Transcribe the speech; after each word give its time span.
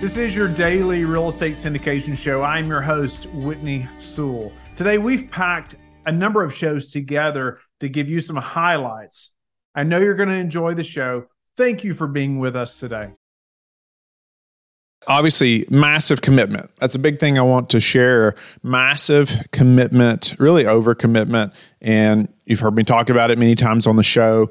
This 0.00 0.18
is 0.18 0.36
your 0.36 0.48
daily 0.48 1.04
real 1.06 1.30
estate 1.30 1.54
syndication 1.54 2.16
show. 2.16 2.42
I'm 2.42 2.66
your 2.66 2.82
host, 2.82 3.26
Whitney 3.32 3.88
Sewell. 3.98 4.52
Today, 4.76 4.98
we've 4.98 5.30
packed 5.30 5.76
a 6.04 6.12
number 6.12 6.44
of 6.44 6.54
shows 6.54 6.90
together 6.90 7.60
to 7.80 7.88
give 7.88 8.06
you 8.06 8.20
some 8.20 8.36
highlights. 8.36 9.30
I 9.74 9.82
know 9.84 10.00
you're 10.00 10.14
going 10.14 10.28
to 10.28 10.34
enjoy 10.34 10.74
the 10.74 10.84
show. 10.84 11.26
Thank 11.56 11.84
you 11.84 11.94
for 11.94 12.06
being 12.06 12.38
with 12.38 12.54
us 12.54 12.78
today. 12.78 13.12
Obviously, 15.06 15.64
massive 15.70 16.20
commitment. 16.20 16.70
That's 16.80 16.94
a 16.94 16.98
big 16.98 17.18
thing 17.18 17.38
I 17.38 17.42
want 17.42 17.70
to 17.70 17.80
share. 17.80 18.34
Massive 18.62 19.46
commitment, 19.52 20.34
really 20.38 20.66
over 20.66 20.94
commitment. 20.94 21.54
And 21.80 22.28
you've 22.44 22.60
heard 22.60 22.76
me 22.76 22.82
talk 22.82 23.08
about 23.08 23.30
it 23.30 23.38
many 23.38 23.54
times 23.54 23.86
on 23.86 23.96
the 23.96 24.02
show. 24.02 24.50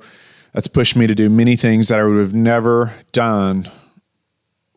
That's 0.54 0.68
pushed 0.68 0.96
me 0.96 1.06
to 1.06 1.14
do 1.14 1.30
many 1.30 1.56
things 1.56 1.90
that 1.90 2.00
I 2.00 2.04
would 2.04 2.20
have 2.20 2.34
never 2.34 2.94
done 3.12 3.70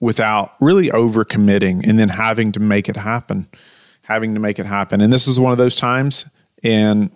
without 0.00 0.54
really 0.60 0.88
overcommitting 0.90 1.86
and 1.88 1.98
then 1.98 2.08
having 2.08 2.52
to 2.52 2.60
make 2.60 2.88
it 2.88 2.96
happen, 2.96 3.48
having 4.02 4.34
to 4.34 4.40
make 4.40 4.58
it 4.58 4.66
happen. 4.66 5.00
And 5.00 5.12
this 5.12 5.26
is 5.26 5.40
one 5.40 5.52
of 5.52 5.58
those 5.58 5.76
times. 5.76 6.26
And 6.62 7.10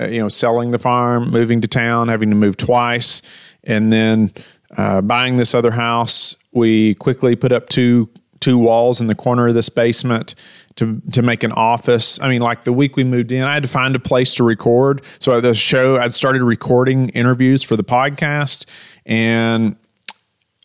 uh, 0.00 0.06
you 0.06 0.20
know, 0.20 0.28
selling 0.28 0.70
the 0.70 0.78
farm, 0.78 1.30
moving 1.30 1.60
to 1.60 1.68
town, 1.68 2.08
having 2.08 2.30
to 2.30 2.36
move 2.36 2.56
twice, 2.56 3.22
and 3.64 3.92
then 3.92 4.32
uh, 4.76 5.00
buying 5.02 5.36
this 5.36 5.54
other 5.54 5.70
house. 5.70 6.34
We 6.52 6.94
quickly 6.96 7.36
put 7.36 7.52
up 7.52 7.68
two 7.68 8.08
two 8.40 8.58
walls 8.58 9.00
in 9.00 9.06
the 9.06 9.14
corner 9.14 9.48
of 9.48 9.54
this 9.54 9.68
basement 9.68 10.34
to 10.76 11.00
to 11.12 11.22
make 11.22 11.42
an 11.42 11.52
office. 11.52 12.20
I 12.20 12.28
mean, 12.28 12.40
like 12.40 12.64
the 12.64 12.72
week 12.72 12.96
we 12.96 13.04
moved 13.04 13.32
in, 13.32 13.42
I 13.42 13.54
had 13.54 13.62
to 13.62 13.68
find 13.68 13.94
a 13.94 14.00
place 14.00 14.34
to 14.36 14.44
record. 14.44 15.02
So 15.18 15.40
the 15.40 15.54
show, 15.54 15.98
I'd 15.98 16.14
started 16.14 16.42
recording 16.42 17.10
interviews 17.10 17.62
for 17.62 17.76
the 17.76 17.84
podcast, 17.84 18.66
and 19.04 19.76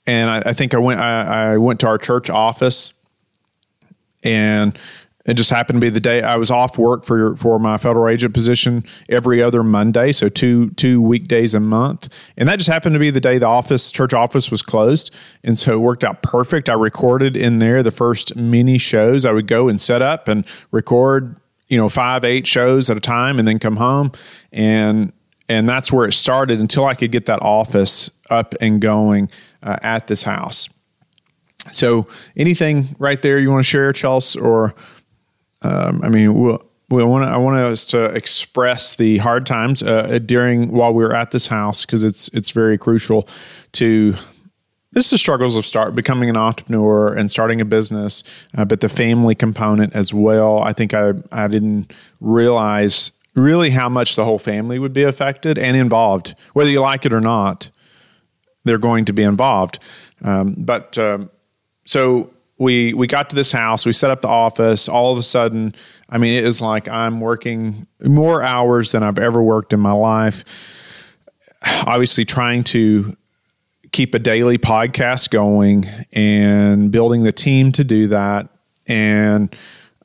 and 0.07 0.29
I, 0.29 0.41
I 0.47 0.53
think 0.53 0.73
I 0.73 0.79
went 0.79 0.99
I, 0.99 1.53
I 1.53 1.57
went 1.57 1.81
to 1.81 1.87
our 1.87 1.97
church 1.97 2.29
office, 2.29 2.93
and 4.23 4.77
it 5.25 5.33
just 5.33 5.49
happened 5.49 5.81
to 5.81 5.85
be 5.85 5.89
the 5.89 5.99
day 5.99 6.23
I 6.23 6.37
was 6.37 6.49
off 6.49 6.77
work 6.77 7.03
for 7.03 7.35
for 7.35 7.59
my 7.59 7.77
federal 7.77 8.07
agent 8.07 8.33
position 8.33 8.85
every 9.09 9.43
other 9.43 9.61
Monday, 9.61 10.13
so 10.13 10.29
two 10.29 10.71
two 10.71 11.01
weekdays 11.01 11.53
a 11.53 11.59
month, 11.59 12.07
and 12.37 12.47
that 12.47 12.55
just 12.55 12.69
happened 12.69 12.93
to 12.93 12.99
be 12.99 13.09
the 13.09 13.19
day 13.19 13.37
the 13.37 13.45
office 13.45 13.91
church 13.91 14.13
office 14.13 14.49
was 14.49 14.63
closed, 14.63 15.13
and 15.43 15.57
so 15.57 15.73
it 15.73 15.81
worked 15.81 16.05
out 16.05 16.23
perfect. 16.23 16.69
I 16.69 16.73
recorded 16.73 17.35
in 17.35 17.59
there 17.59 17.83
the 17.83 17.91
first 17.91 18.35
mini 18.35 18.77
shows. 18.77 19.25
I 19.25 19.33
would 19.33 19.47
go 19.47 19.67
and 19.67 19.79
set 19.79 20.01
up 20.01 20.29
and 20.29 20.45
record, 20.71 21.35
you 21.67 21.77
know, 21.77 21.89
five 21.89 22.23
eight 22.23 22.47
shows 22.47 22.89
at 22.89 22.95
a 22.95 23.01
time, 23.01 23.37
and 23.37 23.47
then 23.47 23.59
come 23.59 23.75
home 23.75 24.13
and 24.53 25.11
and 25.49 25.67
that's 25.67 25.91
where 25.91 26.05
it 26.07 26.13
started 26.13 26.59
until 26.59 26.85
I 26.85 26.93
could 26.93 27.11
get 27.11 27.25
that 27.27 27.41
office 27.41 28.11
up 28.29 28.53
and 28.59 28.81
going 28.81 29.29
uh, 29.63 29.77
at 29.81 30.07
this 30.07 30.23
house. 30.23 30.69
So, 31.71 32.07
anything 32.35 32.95
right 32.99 33.21
there 33.21 33.39
you 33.39 33.51
want 33.51 33.65
to 33.65 33.69
share, 33.69 33.91
Chelsea, 33.91 34.39
or 34.39 34.73
um, 35.61 36.01
I 36.03 36.09
mean, 36.09 36.33
we 36.89 37.03
want 37.03 37.25
I 37.25 37.37
want 37.37 37.57
us 37.57 37.85
to 37.87 38.05
express 38.05 38.95
the 38.95 39.17
hard 39.17 39.45
times 39.45 39.83
uh, 39.83 40.19
during 40.25 40.71
while 40.71 40.93
we 40.93 41.03
were 41.03 41.15
at 41.15 41.31
this 41.31 41.47
house 41.47 41.85
because 41.85 42.03
it's 42.03 42.29
it's 42.29 42.51
very 42.51 42.77
crucial 42.77 43.27
to 43.73 44.15
this 44.93 45.05
is 45.05 45.11
the 45.11 45.17
struggles 45.17 45.55
of 45.55 45.65
start 45.65 45.95
becoming 45.95 46.29
an 46.29 46.37
entrepreneur 46.37 47.13
and 47.13 47.29
starting 47.29 47.59
a 47.59 47.65
business, 47.65 48.23
uh, 48.57 48.63
but 48.63 48.79
the 48.79 48.89
family 48.89 49.35
component 49.35 49.93
as 49.93 50.13
well. 50.13 50.59
I 50.59 50.73
think 50.73 50.93
I 50.93 51.13
I 51.31 51.47
didn't 51.47 51.91
realize 52.21 53.11
really 53.35 53.71
how 53.71 53.89
much 53.89 54.15
the 54.15 54.23
whole 54.23 54.39
family 54.39 54.79
would 54.79 54.93
be 54.93 55.03
affected 55.03 55.57
and 55.57 55.75
involved, 55.75 56.35
whether 56.53 56.69
you 56.69 56.81
like 56.81 57.05
it 57.05 57.13
or 57.13 57.21
not. 57.21 57.69
They're 58.67 58.77
going 58.77 59.05
to 59.05 59.13
be 59.13 59.23
involved, 59.23 59.79
um, 60.23 60.53
but 60.57 60.97
um, 60.97 61.31
so 61.85 62.31
we 62.57 62.93
we 62.93 63.07
got 63.07 63.29
to 63.29 63.35
this 63.35 63.51
house 63.51 63.85
we 63.85 63.91
set 63.91 64.11
up 64.11 64.21
the 64.21 64.27
office. 64.27 64.89
All 64.89 65.11
of 65.11 65.17
a 65.17 65.23
sudden 65.23 65.75
i 66.09 66.17
mean 66.17 66.33
it 66.33 66.43
is 66.43 66.61
like 66.61 66.87
i'm 66.87 67.19
working 67.19 67.87
more 68.03 68.41
hours 68.41 68.91
than 68.91 69.03
i've 69.03 69.19
ever 69.19 69.41
worked 69.41 69.73
in 69.73 69.79
my 69.79 69.91
life. 69.91 70.43
Obviously 71.85 72.25
trying 72.25 72.63
to 72.65 73.15
keep 73.91 74.13
a 74.13 74.19
daily 74.19 74.57
podcast 74.57 75.29
going 75.29 75.85
and 76.13 76.91
building 76.91 77.23
the 77.23 77.31
team 77.31 77.71
to 77.71 77.83
do 77.83 78.07
that 78.07 78.49
and 78.85 79.55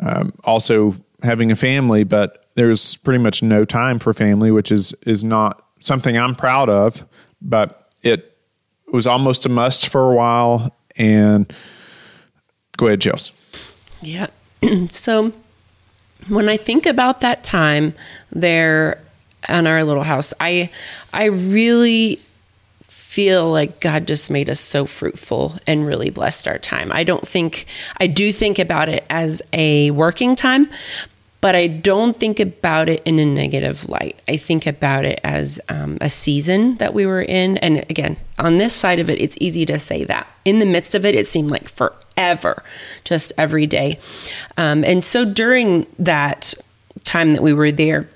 um, 0.00 0.32
also 0.44 0.94
having 1.22 1.50
a 1.50 1.56
family 1.56 2.04
but 2.04 2.46
there's 2.54 2.96
pretty 2.96 3.22
much 3.22 3.42
no 3.42 3.64
time 3.64 3.98
for 3.98 4.12
family 4.12 4.50
which 4.50 4.70
is 4.70 4.92
is 5.06 5.24
not 5.24 5.64
something 5.80 6.16
i'm 6.16 6.34
proud 6.34 6.68
of 6.68 7.06
but 7.40 7.90
it 8.02 8.31
was 8.92 9.06
almost 9.06 9.46
a 9.46 9.48
must 9.48 9.88
for 9.88 10.12
a 10.12 10.14
while 10.14 10.74
and 10.96 11.52
Go 12.76 12.86
ahead, 12.86 13.00
Chelsea. 13.00 13.32
Yeah. 14.00 14.28
so 14.90 15.32
when 16.28 16.48
I 16.48 16.56
think 16.56 16.86
about 16.86 17.20
that 17.20 17.44
time 17.44 17.94
there 18.30 19.00
on 19.48 19.66
our 19.66 19.84
little 19.84 20.02
house, 20.02 20.32
I 20.40 20.70
I 21.12 21.24
really 21.26 22.20
feel 22.88 23.50
like 23.50 23.80
God 23.80 24.06
just 24.06 24.30
made 24.30 24.48
us 24.48 24.58
so 24.58 24.86
fruitful 24.86 25.58
and 25.66 25.86
really 25.86 26.08
blessed 26.08 26.48
our 26.48 26.58
time. 26.58 26.90
I 26.94 27.04
don't 27.04 27.28
think 27.28 27.66
I 27.98 28.06
do 28.06 28.32
think 28.32 28.58
about 28.58 28.88
it 28.88 29.04
as 29.10 29.42
a 29.52 29.90
working 29.90 30.34
time, 30.34 30.70
but 31.42 31.56
I 31.56 31.66
don't 31.66 32.16
think 32.16 32.38
about 32.38 32.88
it 32.88 33.02
in 33.04 33.18
a 33.18 33.26
negative 33.26 33.88
light. 33.88 34.16
I 34.28 34.36
think 34.36 34.64
about 34.64 35.04
it 35.04 35.20
as 35.24 35.60
um, 35.68 35.98
a 36.00 36.08
season 36.08 36.76
that 36.76 36.94
we 36.94 37.04
were 37.04 37.20
in. 37.20 37.58
And 37.58 37.78
again, 37.90 38.16
on 38.38 38.58
this 38.58 38.72
side 38.72 39.00
of 39.00 39.10
it, 39.10 39.20
it's 39.20 39.36
easy 39.40 39.66
to 39.66 39.76
say 39.80 40.04
that. 40.04 40.28
In 40.44 40.60
the 40.60 40.64
midst 40.64 40.94
of 40.94 41.04
it, 41.04 41.16
it 41.16 41.26
seemed 41.26 41.50
like 41.50 41.68
forever, 41.68 42.62
just 43.04 43.32
every 43.36 43.66
day. 43.66 43.98
Um, 44.56 44.84
and 44.84 45.04
so 45.04 45.24
during 45.24 45.88
that 45.98 46.54
time 47.02 47.32
that 47.32 47.42
we 47.42 47.52
were 47.52 47.72
there, 47.72 48.08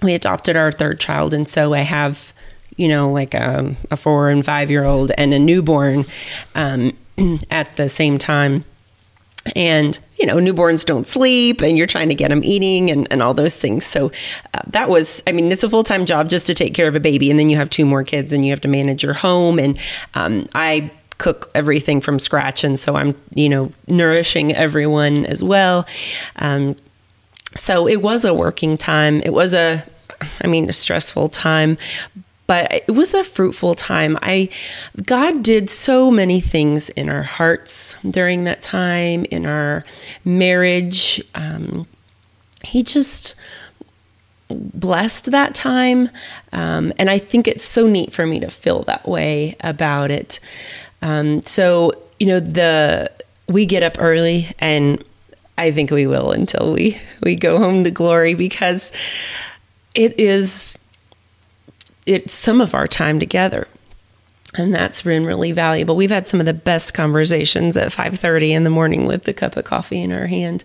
we 0.00 0.14
adopted 0.14 0.54
our 0.54 0.70
third 0.70 1.00
child. 1.00 1.34
And 1.34 1.48
so 1.48 1.74
I 1.74 1.80
have, 1.80 2.32
you 2.76 2.86
know, 2.86 3.10
like 3.10 3.34
a, 3.34 3.58
um, 3.58 3.76
a 3.90 3.96
four 3.96 4.30
and 4.30 4.44
five 4.44 4.70
year 4.70 4.84
old 4.84 5.10
and 5.18 5.34
a 5.34 5.38
newborn 5.40 6.04
um, 6.54 6.96
at 7.50 7.74
the 7.74 7.88
same 7.88 8.18
time. 8.18 8.64
And 9.56 9.98
you 10.22 10.26
know, 10.26 10.36
newborns 10.36 10.86
don't 10.86 11.08
sleep 11.08 11.62
and 11.62 11.76
you're 11.76 11.88
trying 11.88 12.08
to 12.08 12.14
get 12.14 12.28
them 12.28 12.44
eating 12.44 12.92
and, 12.92 13.08
and 13.10 13.20
all 13.20 13.34
those 13.34 13.56
things. 13.56 13.84
So 13.84 14.12
uh, 14.54 14.60
that 14.68 14.88
was, 14.88 15.20
I 15.26 15.32
mean, 15.32 15.50
it's 15.50 15.64
a 15.64 15.68
full 15.68 15.82
time 15.82 16.06
job 16.06 16.28
just 16.28 16.46
to 16.46 16.54
take 16.54 16.74
care 16.74 16.86
of 16.86 16.94
a 16.94 17.00
baby. 17.00 17.28
And 17.28 17.40
then 17.40 17.50
you 17.50 17.56
have 17.56 17.68
two 17.68 17.84
more 17.84 18.04
kids 18.04 18.32
and 18.32 18.46
you 18.46 18.52
have 18.52 18.60
to 18.60 18.68
manage 18.68 19.02
your 19.02 19.14
home. 19.14 19.58
And 19.58 19.76
um, 20.14 20.46
I 20.54 20.92
cook 21.18 21.50
everything 21.56 22.00
from 22.00 22.20
scratch. 22.20 22.62
And 22.62 22.78
so 22.78 22.94
I'm, 22.94 23.16
you 23.34 23.48
know, 23.48 23.72
nourishing 23.88 24.54
everyone 24.54 25.26
as 25.26 25.42
well. 25.42 25.86
Um, 26.36 26.76
so 27.56 27.88
it 27.88 28.00
was 28.00 28.24
a 28.24 28.32
working 28.32 28.76
time. 28.76 29.22
It 29.22 29.32
was 29.32 29.52
a, 29.54 29.84
I 30.40 30.46
mean, 30.46 30.68
a 30.68 30.72
stressful 30.72 31.30
time, 31.30 31.78
but 32.46 32.72
it 32.72 32.92
was 32.92 33.14
a 33.14 33.24
fruitful 33.24 33.74
time. 33.74 34.18
I 34.22 34.48
God 35.04 35.42
did 35.42 35.70
so 35.70 36.10
many 36.10 36.40
things 36.40 36.88
in 36.90 37.08
our 37.08 37.22
hearts 37.22 37.96
during 38.08 38.44
that 38.44 38.62
time, 38.62 39.24
in 39.30 39.46
our 39.46 39.84
marriage. 40.24 41.22
Um, 41.34 41.86
he 42.64 42.82
just 42.82 43.34
blessed 44.50 45.30
that 45.30 45.54
time, 45.54 46.10
um, 46.52 46.92
and 46.98 47.08
I 47.08 47.18
think 47.18 47.48
it's 47.48 47.64
so 47.64 47.86
neat 47.86 48.12
for 48.12 48.26
me 48.26 48.40
to 48.40 48.50
feel 48.50 48.82
that 48.82 49.08
way 49.08 49.56
about 49.60 50.10
it. 50.10 50.40
Um, 51.00 51.44
so 51.44 51.92
you 52.20 52.26
know 52.26 52.40
the 52.40 53.10
we 53.48 53.66
get 53.66 53.82
up 53.82 53.96
early 53.98 54.48
and 54.58 55.02
I 55.58 55.70
think 55.70 55.90
we 55.90 56.06
will 56.06 56.32
until 56.32 56.72
we 56.72 56.98
we 57.22 57.36
go 57.36 57.58
home 57.58 57.84
to 57.84 57.90
glory 57.90 58.34
because 58.34 58.92
it 59.94 60.18
is 60.18 60.78
it's 62.06 62.32
some 62.32 62.60
of 62.60 62.74
our 62.74 62.86
time 62.86 63.18
together. 63.20 63.68
And 64.54 64.74
that's 64.74 65.00
been 65.00 65.24
really 65.24 65.52
valuable. 65.52 65.96
We've 65.96 66.10
had 66.10 66.28
some 66.28 66.38
of 66.38 66.44
the 66.44 66.52
best 66.52 66.92
conversations 66.92 67.74
at 67.78 67.90
5.30 67.90 68.50
in 68.50 68.64
the 68.64 68.70
morning 68.70 69.06
with 69.06 69.24
the 69.24 69.32
cup 69.32 69.56
of 69.56 69.64
coffee 69.64 70.02
in 70.02 70.12
our 70.12 70.26
hand. 70.26 70.62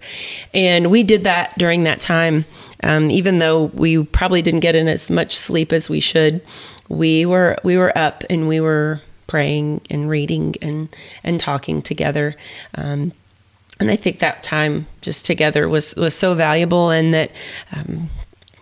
And 0.54 0.92
we 0.92 1.04
did 1.04 1.24
that 1.24 1.58
during 1.58 1.86
that 1.86 2.02
time. 2.02 2.44
Um, 2.84 3.10
even 3.10 3.40
though 3.40 3.66
we 3.74 4.04
probably 4.04 4.42
didn't 4.42 4.60
get 4.60 4.76
in 4.76 4.90
as 4.90 5.10
much 5.10 5.36
sleep 5.36 5.72
as 5.72 5.90
we 5.90 6.02
should 6.02 6.42
we 6.90 7.26
were 7.26 7.58
we 7.64 7.78
were 7.78 7.96
up 7.98 8.24
and 8.30 8.48
we 8.48 8.60
were 8.60 9.02
praying 9.28 9.82
and 9.90 10.10
reading 10.10 10.56
and 10.62 10.90
and 11.24 11.40
talking 11.40 11.82
together. 11.82 12.36
Um, 12.76 13.14
and 13.80 13.92
I 13.92 13.96
think 13.96 14.20
that 14.20 14.42
time 14.42 14.88
just 15.02 15.26
together 15.26 15.68
was 15.70 15.96
was 15.96 16.16
so 16.16 16.34
valuable, 16.34 16.90
and 16.90 17.14
that 17.14 17.32
um, 17.72 18.10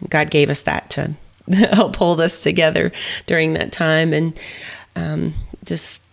God 0.10 0.30
gave 0.30 0.50
us 0.50 0.62
that 0.62 0.90
to 0.92 1.14
help 1.52 1.96
hold 1.96 2.20
us 2.22 2.42
together 2.42 2.92
during 3.28 3.54
that 3.54 3.72
time. 3.72 4.14
And 4.14 4.38
um, 4.96 5.34
just 5.64 6.04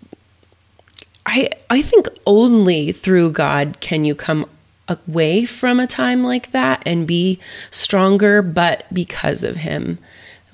I 1.27 1.51
I 1.71 1.83
think 1.83 2.09
only 2.27 2.93
through 2.93 3.33
God 3.33 3.79
can 3.81 4.05
you 4.05 4.15
come 4.15 4.47
away 4.89 5.45
from 5.45 5.81
a 5.81 5.87
time 5.87 6.25
like 6.25 6.51
that 6.51 6.83
and 6.85 7.07
be 7.07 7.39
stronger 7.71 8.43
but 8.43 8.85
because 8.93 9.45
of 9.45 9.57
him 9.57 9.99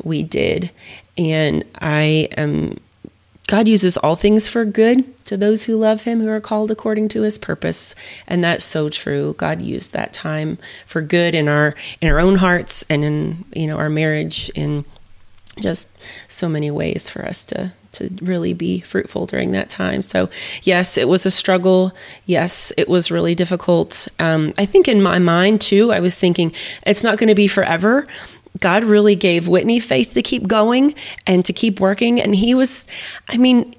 we 0.03 0.23
did. 0.23 0.71
And 1.17 1.65
I 1.81 2.29
am 2.37 2.79
God 3.49 3.67
uses 3.67 3.97
all 3.97 4.15
things 4.15 4.47
for 4.47 4.67
good 4.67 5.25
to 5.25 5.37
those 5.37 5.65
who 5.65 5.77
love 5.77 6.03
him, 6.03 6.21
who 6.21 6.29
are 6.29 6.41
called 6.41 6.71
according 6.71 7.09
to 7.09 7.23
his 7.23 7.39
purpose. 7.39 7.95
And 8.27 8.45
that's 8.45 8.65
so 8.65 8.91
true. 8.91 9.35
God 9.39 9.63
used 9.63 9.95
that 9.95 10.13
time 10.13 10.59
for 10.87 11.01
good 11.01 11.35
in 11.35 11.49
our 11.49 11.75
in 12.03 12.09
our 12.09 12.21
own 12.21 12.37
hearts 12.37 12.85
and 12.91 13.03
in, 13.03 13.45
you 13.55 13.67
know, 13.67 13.79
our 13.79 13.89
marriage 13.89 14.51
in 14.55 14.85
just 15.59 15.89
so 16.29 16.49
many 16.49 16.71
ways 16.71 17.09
for 17.09 17.25
us 17.25 17.47
to 17.47 17.73
to 17.93 18.11
really 18.21 18.53
be 18.53 18.81
fruitful 18.81 19.27
during 19.27 19.53
that 19.53 19.69
time. 19.69 20.03
So, 20.03 20.29
yes, 20.63 20.99
it 20.99 21.09
was 21.09 21.25
a 21.25 21.31
struggle. 21.31 21.93
Yes, 22.27 22.71
it 22.77 22.89
was 22.89 23.11
really 23.11 23.35
difficult. 23.35 24.09
Um, 24.19 24.53
I 24.59 24.67
think 24.67 24.89
in 24.89 25.03
my 25.03 25.19
mind, 25.19 25.61
too, 25.63 25.91
I 25.91 26.01
was 26.01 26.15
thinking 26.15 26.53
it's 26.87 27.03
not 27.03 27.19
going 27.19 27.29
to 27.29 27.35
be 27.35 27.49
forever. 27.49 28.07
God 28.61 28.85
really 28.85 29.17
gave 29.17 29.49
Whitney 29.49 29.81
faith 29.81 30.13
to 30.13 30.23
keep 30.23 30.47
going 30.47 30.95
and 31.27 31.45
to 31.45 31.53
keep 31.53 31.81
working. 31.81 32.21
And 32.21 32.35
he 32.35 32.55
was, 32.55 32.87
I 33.29 33.37
mean, 33.37 33.75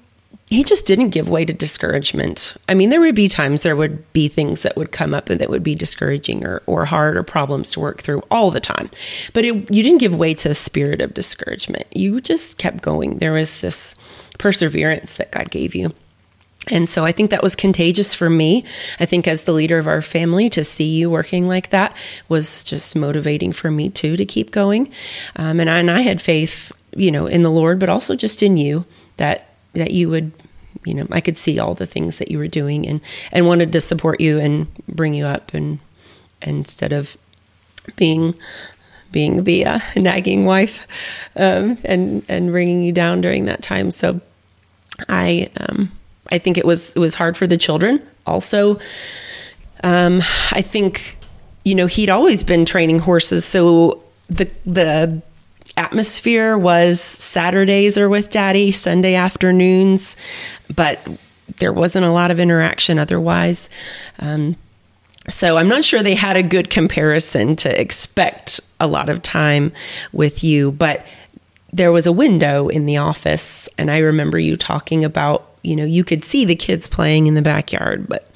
he 0.50 0.64
just 0.64 0.84
didn't 0.84 1.10
give 1.10 1.28
way 1.28 1.44
to 1.44 1.52
discouragement. 1.52 2.56
I 2.68 2.74
mean, 2.74 2.90
there 2.90 3.00
would 3.00 3.14
be 3.14 3.28
times 3.28 3.60
there 3.60 3.76
would 3.76 4.12
be 4.12 4.26
things 4.26 4.62
that 4.62 4.76
would 4.76 4.90
come 4.90 5.14
up 5.14 5.30
and 5.30 5.40
that 5.40 5.48
would 5.48 5.62
be 5.62 5.76
discouraging 5.76 6.44
or, 6.44 6.60
or 6.66 6.86
hard 6.86 7.16
or 7.16 7.22
problems 7.22 7.70
to 7.72 7.80
work 7.80 8.02
through 8.02 8.22
all 8.32 8.50
the 8.50 8.60
time. 8.60 8.90
But 9.32 9.44
it, 9.44 9.54
you 9.72 9.82
didn't 9.84 9.98
give 9.98 10.14
way 10.14 10.34
to 10.34 10.50
a 10.50 10.54
spirit 10.54 11.00
of 11.00 11.14
discouragement. 11.14 11.86
You 11.94 12.20
just 12.20 12.58
kept 12.58 12.82
going. 12.82 13.18
There 13.18 13.32
was 13.32 13.60
this 13.60 13.94
perseverance 14.38 15.16
that 15.16 15.30
God 15.30 15.52
gave 15.52 15.74
you. 15.74 15.94
And 16.70 16.88
so 16.88 17.04
I 17.04 17.12
think 17.12 17.30
that 17.30 17.42
was 17.42 17.56
contagious 17.56 18.14
for 18.14 18.30
me. 18.30 18.64
I 18.98 19.06
think 19.06 19.26
as 19.26 19.42
the 19.42 19.52
leader 19.52 19.78
of 19.78 19.86
our 19.86 20.02
family, 20.02 20.48
to 20.50 20.64
see 20.64 20.88
you 20.88 21.10
working 21.10 21.46
like 21.46 21.70
that 21.70 21.96
was 22.28 22.64
just 22.64 22.96
motivating 22.96 23.52
for 23.52 23.70
me 23.70 23.88
too 23.88 24.16
to 24.16 24.24
keep 24.24 24.50
going. 24.50 24.90
Um, 25.36 25.60
and, 25.60 25.68
I, 25.68 25.78
and 25.78 25.90
I 25.90 26.00
had 26.00 26.20
faith, 26.20 26.72
you 26.94 27.10
know, 27.10 27.26
in 27.26 27.42
the 27.42 27.50
Lord, 27.50 27.78
but 27.78 27.88
also 27.88 28.14
just 28.16 28.42
in 28.42 28.56
you 28.56 28.84
that 29.16 29.46
that 29.72 29.92
you 29.92 30.08
would, 30.08 30.32
you 30.84 30.94
know, 30.94 31.06
I 31.12 31.20
could 31.20 31.38
see 31.38 31.60
all 31.60 31.74
the 31.74 31.86
things 31.86 32.18
that 32.18 32.30
you 32.30 32.38
were 32.38 32.48
doing 32.48 32.86
and 32.88 33.00
and 33.30 33.46
wanted 33.46 33.72
to 33.72 33.80
support 33.80 34.20
you 34.20 34.38
and 34.40 34.66
bring 34.88 35.14
you 35.14 35.26
up 35.26 35.54
and, 35.54 35.78
and 36.42 36.58
instead 36.58 36.92
of 36.92 37.16
being 37.96 38.34
being 39.12 39.44
the 39.44 39.64
uh, 39.64 39.80
nagging 39.96 40.44
wife 40.44 40.86
um, 41.36 41.78
and 41.84 42.24
and 42.28 42.50
bringing 42.50 42.82
you 42.82 42.92
down 42.92 43.20
during 43.20 43.44
that 43.44 43.62
time. 43.62 43.90
So 43.90 44.20
I 45.08 45.50
um, 45.56 45.92
I 46.30 46.38
think 46.38 46.58
it 46.58 46.64
was 46.64 46.94
it 46.94 46.98
was 46.98 47.14
hard 47.14 47.36
for 47.36 47.46
the 47.46 47.56
children. 47.56 48.00
Also, 48.26 48.78
um, 49.82 50.20
I 50.52 50.62
think 50.62 51.18
you 51.64 51.74
know 51.74 51.86
he'd 51.86 52.10
always 52.10 52.44
been 52.44 52.64
training 52.64 53.00
horses, 53.00 53.44
so 53.44 54.02
the 54.28 54.48
the 54.64 55.22
atmosphere 55.76 56.58
was 56.58 57.00
Saturdays 57.00 57.96
are 57.96 58.08
with 58.08 58.30
Daddy, 58.30 58.70
Sunday 58.70 59.14
afternoons, 59.14 60.16
but 60.74 60.98
there 61.58 61.72
wasn't 61.72 62.04
a 62.04 62.10
lot 62.10 62.30
of 62.30 62.38
interaction 62.38 62.98
otherwise. 62.98 63.68
Um, 64.18 64.56
so 65.28 65.58
I'm 65.58 65.68
not 65.68 65.84
sure 65.84 66.02
they 66.02 66.14
had 66.14 66.36
a 66.36 66.42
good 66.42 66.70
comparison 66.70 67.56
to 67.56 67.80
expect 67.80 68.60
a 68.78 68.86
lot 68.86 69.08
of 69.08 69.22
time 69.22 69.72
with 70.12 70.42
you, 70.42 70.72
but 70.72 71.04
there 71.72 71.92
was 71.92 72.06
a 72.06 72.12
window 72.12 72.68
in 72.68 72.86
the 72.86 72.96
office 72.96 73.68
and 73.78 73.90
I 73.90 73.98
remember 73.98 74.38
you 74.38 74.56
talking 74.56 75.04
about, 75.04 75.49
you 75.62 75.76
know, 75.76 75.84
you 75.84 76.04
could 76.04 76.24
see 76.24 76.44
the 76.44 76.56
kids 76.56 76.88
playing 76.88 77.26
in 77.26 77.34
the 77.34 77.42
backyard, 77.42 78.08
but 78.08 78.28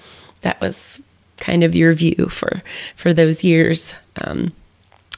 that 0.42 0.60
was 0.60 1.00
kind 1.38 1.64
of 1.64 1.74
your 1.74 1.92
view 1.92 2.28
for 2.30 2.62
for 2.96 3.12
those 3.12 3.44
years. 3.44 3.94
Um, 4.18 4.52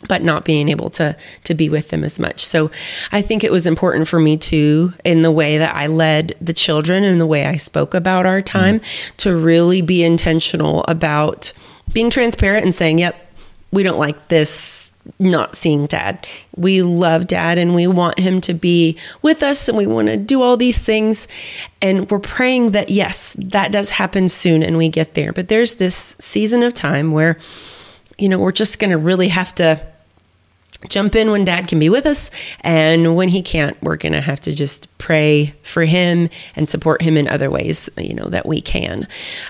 but 0.08 0.22
not 0.22 0.44
being 0.44 0.68
able 0.68 0.90
to 0.90 1.16
to 1.44 1.54
be 1.54 1.70
with 1.70 1.88
them 1.88 2.04
as 2.04 2.18
much. 2.18 2.44
So 2.44 2.70
I 3.12 3.22
think 3.22 3.42
it 3.42 3.50
was 3.50 3.66
important 3.66 4.08
for 4.08 4.20
me 4.20 4.36
to 4.36 4.92
in 5.04 5.22
the 5.22 5.30
way 5.30 5.56
that 5.56 5.74
I 5.74 5.86
led 5.86 6.34
the 6.40 6.52
children 6.52 7.02
and 7.02 7.18
the 7.18 7.26
way 7.26 7.46
I 7.46 7.56
spoke 7.56 7.94
about 7.94 8.26
our 8.26 8.42
time 8.42 8.80
mm-hmm. 8.80 9.16
to 9.16 9.34
really 9.34 9.80
be 9.80 10.04
intentional 10.04 10.84
about 10.86 11.52
being 11.92 12.10
transparent 12.10 12.64
and 12.64 12.74
saying, 12.74 12.98
"Yep, 12.98 13.16
we 13.72 13.82
don't 13.82 13.98
like 13.98 14.28
this 14.28 14.90
not 15.18 15.56
seeing 15.56 15.86
dad. 15.86 16.26
We 16.56 16.82
love 16.82 17.26
dad 17.26 17.58
and 17.58 17.74
we 17.74 17.86
want 17.86 18.18
him 18.18 18.40
to 18.42 18.54
be 18.54 18.98
with 19.22 19.42
us 19.42 19.68
and 19.68 19.76
we 19.76 19.86
want 19.86 20.08
to 20.08 20.16
do 20.16 20.42
all 20.42 20.56
these 20.56 20.78
things. 20.78 21.28
And 21.80 22.10
we're 22.10 22.18
praying 22.18 22.72
that, 22.72 22.88
yes, 22.88 23.34
that 23.38 23.72
does 23.72 23.90
happen 23.90 24.28
soon 24.28 24.62
and 24.62 24.76
we 24.76 24.88
get 24.88 25.14
there. 25.14 25.32
But 25.32 25.48
there's 25.48 25.74
this 25.74 26.16
season 26.18 26.62
of 26.62 26.74
time 26.74 27.12
where, 27.12 27.38
you 28.18 28.28
know, 28.28 28.38
we're 28.38 28.52
just 28.52 28.78
going 28.78 28.90
to 28.90 28.98
really 28.98 29.28
have 29.28 29.54
to 29.56 29.80
jump 30.88 31.14
in 31.14 31.30
when 31.30 31.44
dad 31.44 31.68
can 31.68 31.78
be 31.78 31.88
with 31.88 32.06
us. 32.06 32.30
And 32.60 33.16
when 33.16 33.28
he 33.28 33.42
can't, 33.42 33.80
we're 33.82 33.96
going 33.96 34.12
to 34.12 34.20
have 34.20 34.40
to 34.40 34.54
just 34.54 34.96
pray 34.98 35.54
for 35.62 35.84
him 35.84 36.28
and 36.54 36.68
support 36.68 37.02
him 37.02 37.16
in 37.16 37.28
other 37.28 37.50
ways, 37.50 37.88
you 37.96 38.14
know, 38.14 38.28
that 38.28 38.46
we 38.46 38.60
can. 38.60 39.06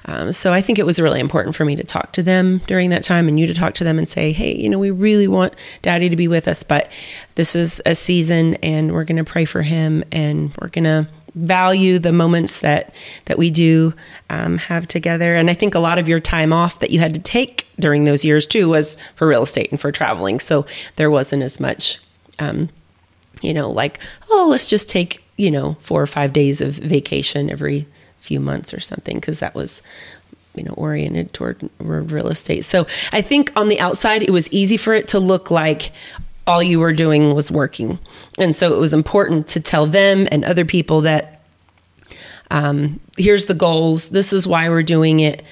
Um, 0.07 0.33
so 0.33 0.53
I 0.53 0.61
think 0.61 0.79
it 0.79 0.87
was 0.87 1.01
really 1.01 1.21
important 1.21 1.57
for 1.57 1.65
me 1.65 1.77
to 1.77 1.85
talk 1.85 2.13
to 2.13 2.23
them 2.23 2.59
during 2.67 2.91
that 2.91 3.05
time 3.05 3.29
and 3.29 3.39
you 3.39 3.47
to 3.47 3.55
talk 3.55 3.75
to 3.75 3.85
them 3.85 3.99
and 3.99 4.09
say, 4.09 4.33
hey, 4.33 4.55
you 4.55 4.69
know, 4.69 4.79
we 4.79 4.91
really 4.91 5.29
want 5.29 5.55
daddy 5.83 6.09
to 6.09 6.17
be 6.17 6.29
with 6.29 6.49
us, 6.49 6.63
but 6.63 6.91
this 7.35 7.55
is 7.55 7.81
a 7.87 7.95
season 7.95 8.55
and 8.57 8.93
we're 8.93 9.05
going 9.05 9.17
to 9.17 9.25
pray 9.25 9.45
for 9.45 9.63
him 9.63 10.05
and 10.13 10.55
we're 10.61 10.69
going 10.69 10.85
to 10.85 11.09
value 11.37 11.99
the 11.99 12.13
moments 12.13 12.61
that 12.61 12.93
that 13.27 13.39
we 13.39 13.51
do 13.51 13.95
um, 14.31 14.59
have 14.59 14.89
together. 14.89 15.37
And 15.37 15.49
I 15.49 15.55
think 15.55 15.75
a 15.75 15.79
lot 15.79 15.99
of 15.99 16.09
your 16.09 16.19
time 16.19 16.53
off 16.53 16.81
that 16.81 16.91
you 16.91 16.99
had 16.99 17.15
to 17.15 17.21
take 17.21 17.67
during 17.79 18.05
those 18.05 18.25
years 18.25 18.47
too 18.47 18.69
was 18.69 18.97
for 19.15 19.29
real 19.29 19.43
estate 19.43 19.71
and 19.71 19.81
for 19.81 19.93
traveling. 19.93 20.41
So 20.41 20.67
there 20.97 21.11
wasn't 21.11 21.43
as 21.43 21.61
much, 21.61 22.01
um, 22.39 22.71
you 23.43 23.55
know, 23.55 23.71
like 23.71 24.01
oh, 24.31 24.49
let's 24.51 24.67
just 24.67 24.89
take 24.89 25.23
you 25.37 25.51
know 25.51 25.77
four 25.81 26.03
or 26.03 26.07
five 26.07 26.33
days 26.33 26.61
of 26.61 26.75
vacation 26.75 27.51
every 27.51 27.87
few 28.21 28.41
months 28.41 28.75
or 28.75 28.81
something 28.81 29.19
because 29.19 29.39
that 29.39 29.55
was 29.55 29.83
you 30.55 30.65
know 30.65 30.73
oriented 30.73 31.33
toward 31.33 31.69
real 31.79 32.29
estate 32.29 32.65
so 32.65 32.87
i 33.13 33.21
think 33.21 33.53
on 33.55 33.69
the 33.69 33.79
outside 33.79 34.23
it 34.23 34.31
was 34.31 34.51
easy 34.51 34.77
for 34.77 34.95
it 34.95 35.07
to 35.07 35.21
look 35.21 35.51
like 35.51 35.93
all 36.47 36.63
you 36.63 36.79
were 36.79 36.93
doing 36.93 37.35
was 37.35 37.51
working. 37.51 37.99
And 38.39 38.55
so 38.55 38.75
it 38.75 38.79
was 38.79 38.93
important 38.93 39.49
to 39.49 39.61
tell 39.61 39.87
them 39.87 40.29
and 40.31 40.45
other 40.45 40.65
people 40.65 41.01
that 41.03 41.43
um, 42.51 43.01
here's 43.17 43.47
the 43.47 43.55
goals, 43.55 44.11
this 44.11 44.33
is 44.33 44.47
why 44.47 44.69
we're 44.69 44.83
doing 44.83 45.21
it. 45.21 45.43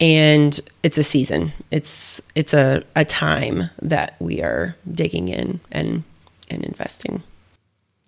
And 0.00 0.58
it's 0.82 0.96
a 0.96 1.02
season. 1.02 1.52
It's 1.70 2.22
it's 2.34 2.54
a, 2.54 2.82
a 2.96 3.04
time 3.04 3.68
that 3.82 4.16
we 4.18 4.40
are 4.40 4.74
digging 4.94 5.28
in 5.28 5.60
and 5.70 6.04
and 6.48 6.64
investing. 6.64 7.22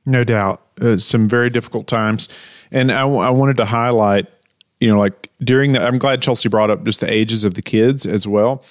No 0.07 0.25
doubt, 0.25 0.63
uh, 0.81 0.97
some 0.97 1.29
very 1.29 1.51
difficult 1.51 1.87
times, 1.87 2.31
and 2.71 2.91
I, 2.91 3.03
w- 3.03 3.21
I 3.21 3.29
wanted 3.29 3.59
to 3.59 3.67
highlight, 3.67 4.27
you 4.81 4.89
know, 4.89 4.99
like 4.99 5.31
during 5.45 5.73
the. 5.73 5.83
I'm 5.83 5.99
glad 5.99 6.23
Chelsea 6.23 6.49
brought 6.49 6.71
up 6.71 6.83
just 6.85 7.01
the 7.01 7.13
ages 7.13 7.45
of 7.45 7.55
the 7.55 7.63
kids 7.63 8.07
as 8.07 8.27
well 8.27 8.65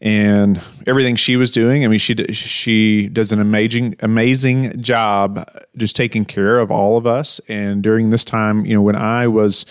and 0.00 0.60
everything 0.86 1.16
she 1.16 1.36
was 1.36 1.50
doing. 1.50 1.84
I 1.84 1.88
mean, 1.88 1.98
she 1.98 2.14
she 2.32 3.08
does 3.08 3.32
an 3.32 3.40
amazing 3.40 3.96
amazing 4.00 4.80
job 4.80 5.48
just 5.76 5.96
taking 5.96 6.24
care 6.24 6.58
of 6.58 6.70
all 6.70 6.96
of 6.96 7.06
us. 7.06 7.40
And 7.48 7.82
during 7.82 8.10
this 8.10 8.24
time, 8.24 8.64
you 8.64 8.74
know, 8.74 8.82
when 8.82 8.96
I 8.96 9.26
was 9.26 9.66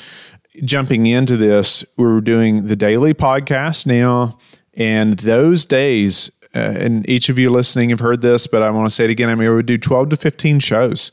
jumping 0.64 1.06
into 1.06 1.38
this, 1.38 1.86
we 1.98 2.06
were 2.06 2.22
doing 2.22 2.68
the 2.68 2.76
daily 2.76 3.14
podcast 3.14 3.86
now, 3.86 4.38
and 4.74 5.20
those 5.20 5.66
days. 5.66 6.32
Uh, 6.56 6.74
and 6.80 7.08
each 7.08 7.30
of 7.30 7.38
you 7.38 7.52
listening 7.52 7.90
have 7.90 8.00
heard 8.00 8.22
this, 8.22 8.48
but 8.48 8.64
I 8.64 8.72
want 8.72 8.90
to 8.90 8.96
say 8.96 9.04
it 9.04 9.10
again. 9.12 9.30
I 9.30 9.36
mean, 9.36 9.50
we 9.50 9.56
would 9.56 9.66
do 9.66 9.78
12 9.78 10.10
to 10.10 10.18
15 10.18 10.60
shows 10.60 11.12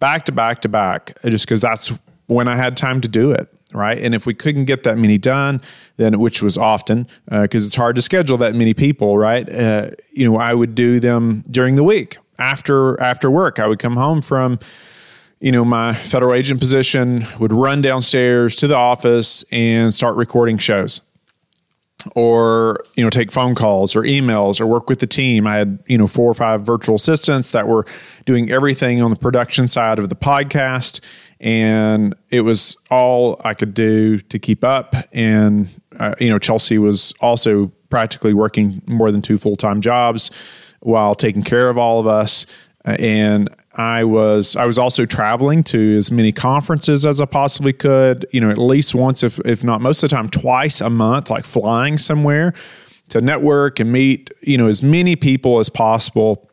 back 0.00 0.24
to 0.24 0.32
back 0.32 0.60
to 0.62 0.68
back, 0.68 1.16
just 1.24 1.46
because 1.46 1.60
that's 1.60 1.92
when 2.26 2.48
I 2.48 2.56
had 2.56 2.76
time 2.76 3.00
to 3.02 3.08
do 3.08 3.30
it 3.30 3.48
right? 3.74 3.98
And 3.98 4.14
if 4.14 4.26
we 4.26 4.34
couldn't 4.34 4.64
get 4.66 4.82
that 4.84 4.98
many 4.98 5.18
done, 5.18 5.60
then 5.96 6.18
which 6.18 6.42
was 6.42 6.56
often 6.58 7.06
because 7.26 7.64
uh, 7.64 7.66
it's 7.66 7.74
hard 7.74 7.96
to 7.96 8.02
schedule 8.02 8.36
that 8.38 8.54
many 8.54 8.74
people, 8.74 9.18
right? 9.18 9.48
Uh, 9.48 9.90
you 10.12 10.30
know, 10.30 10.38
I 10.38 10.54
would 10.54 10.74
do 10.74 11.00
them 11.00 11.44
during 11.50 11.76
the 11.76 11.84
week 11.84 12.18
after 12.38 13.00
after 13.00 13.30
work. 13.30 13.58
I 13.58 13.66
would 13.66 13.78
come 13.78 13.96
home 13.96 14.22
from 14.22 14.58
you 15.40 15.52
know 15.52 15.64
my 15.64 15.94
federal 15.94 16.34
agent 16.34 16.60
position, 16.60 17.26
would 17.38 17.52
run 17.52 17.82
downstairs 17.82 18.56
to 18.56 18.66
the 18.66 18.76
office 18.76 19.44
and 19.50 19.92
start 19.92 20.16
recording 20.16 20.58
shows 20.58 21.02
or 22.14 22.84
you 22.96 23.04
know 23.04 23.10
take 23.10 23.30
phone 23.30 23.54
calls 23.54 23.94
or 23.94 24.02
emails 24.02 24.60
or 24.60 24.66
work 24.66 24.88
with 24.88 24.98
the 24.98 25.06
team 25.06 25.46
i 25.46 25.56
had 25.56 25.78
you 25.86 25.96
know 25.96 26.06
four 26.06 26.30
or 26.30 26.34
five 26.34 26.62
virtual 26.62 26.96
assistants 26.96 27.50
that 27.52 27.68
were 27.68 27.86
doing 28.24 28.50
everything 28.50 29.02
on 29.02 29.10
the 29.10 29.16
production 29.16 29.68
side 29.68 29.98
of 29.98 30.08
the 30.08 30.16
podcast 30.16 31.00
and 31.42 32.14
it 32.30 32.42
was 32.42 32.76
all 32.88 33.40
I 33.44 33.54
could 33.54 33.74
do 33.74 34.18
to 34.18 34.38
keep 34.38 34.62
up. 34.62 34.94
And 35.12 35.68
uh, 35.98 36.14
you 36.18 36.30
know, 36.30 36.38
Chelsea 36.38 36.78
was 36.78 37.12
also 37.20 37.72
practically 37.90 38.32
working 38.32 38.80
more 38.86 39.10
than 39.12 39.20
two 39.20 39.36
full 39.36 39.56
time 39.56 39.80
jobs 39.80 40.30
while 40.80 41.14
taking 41.14 41.42
care 41.42 41.68
of 41.68 41.76
all 41.76 42.00
of 42.00 42.06
us. 42.06 42.46
Uh, 42.86 42.96
and 42.98 43.50
I 43.74 44.04
was 44.04 44.54
I 44.54 44.66
was 44.66 44.78
also 44.78 45.04
traveling 45.04 45.64
to 45.64 45.96
as 45.96 46.10
many 46.10 46.30
conferences 46.30 47.04
as 47.04 47.20
I 47.20 47.24
possibly 47.24 47.72
could. 47.72 48.24
You 48.30 48.40
know, 48.40 48.50
at 48.50 48.58
least 48.58 48.94
once, 48.94 49.22
if 49.22 49.40
if 49.40 49.64
not 49.64 49.80
most 49.80 50.02
of 50.02 50.10
the 50.10 50.16
time, 50.16 50.28
twice 50.28 50.80
a 50.80 50.90
month, 50.90 51.28
like 51.28 51.44
flying 51.44 51.98
somewhere 51.98 52.54
to 53.08 53.20
network 53.20 53.80
and 53.80 53.90
meet 53.90 54.30
you 54.42 54.56
know 54.56 54.68
as 54.68 54.82
many 54.82 55.16
people 55.16 55.58
as 55.58 55.68
possible 55.68 56.48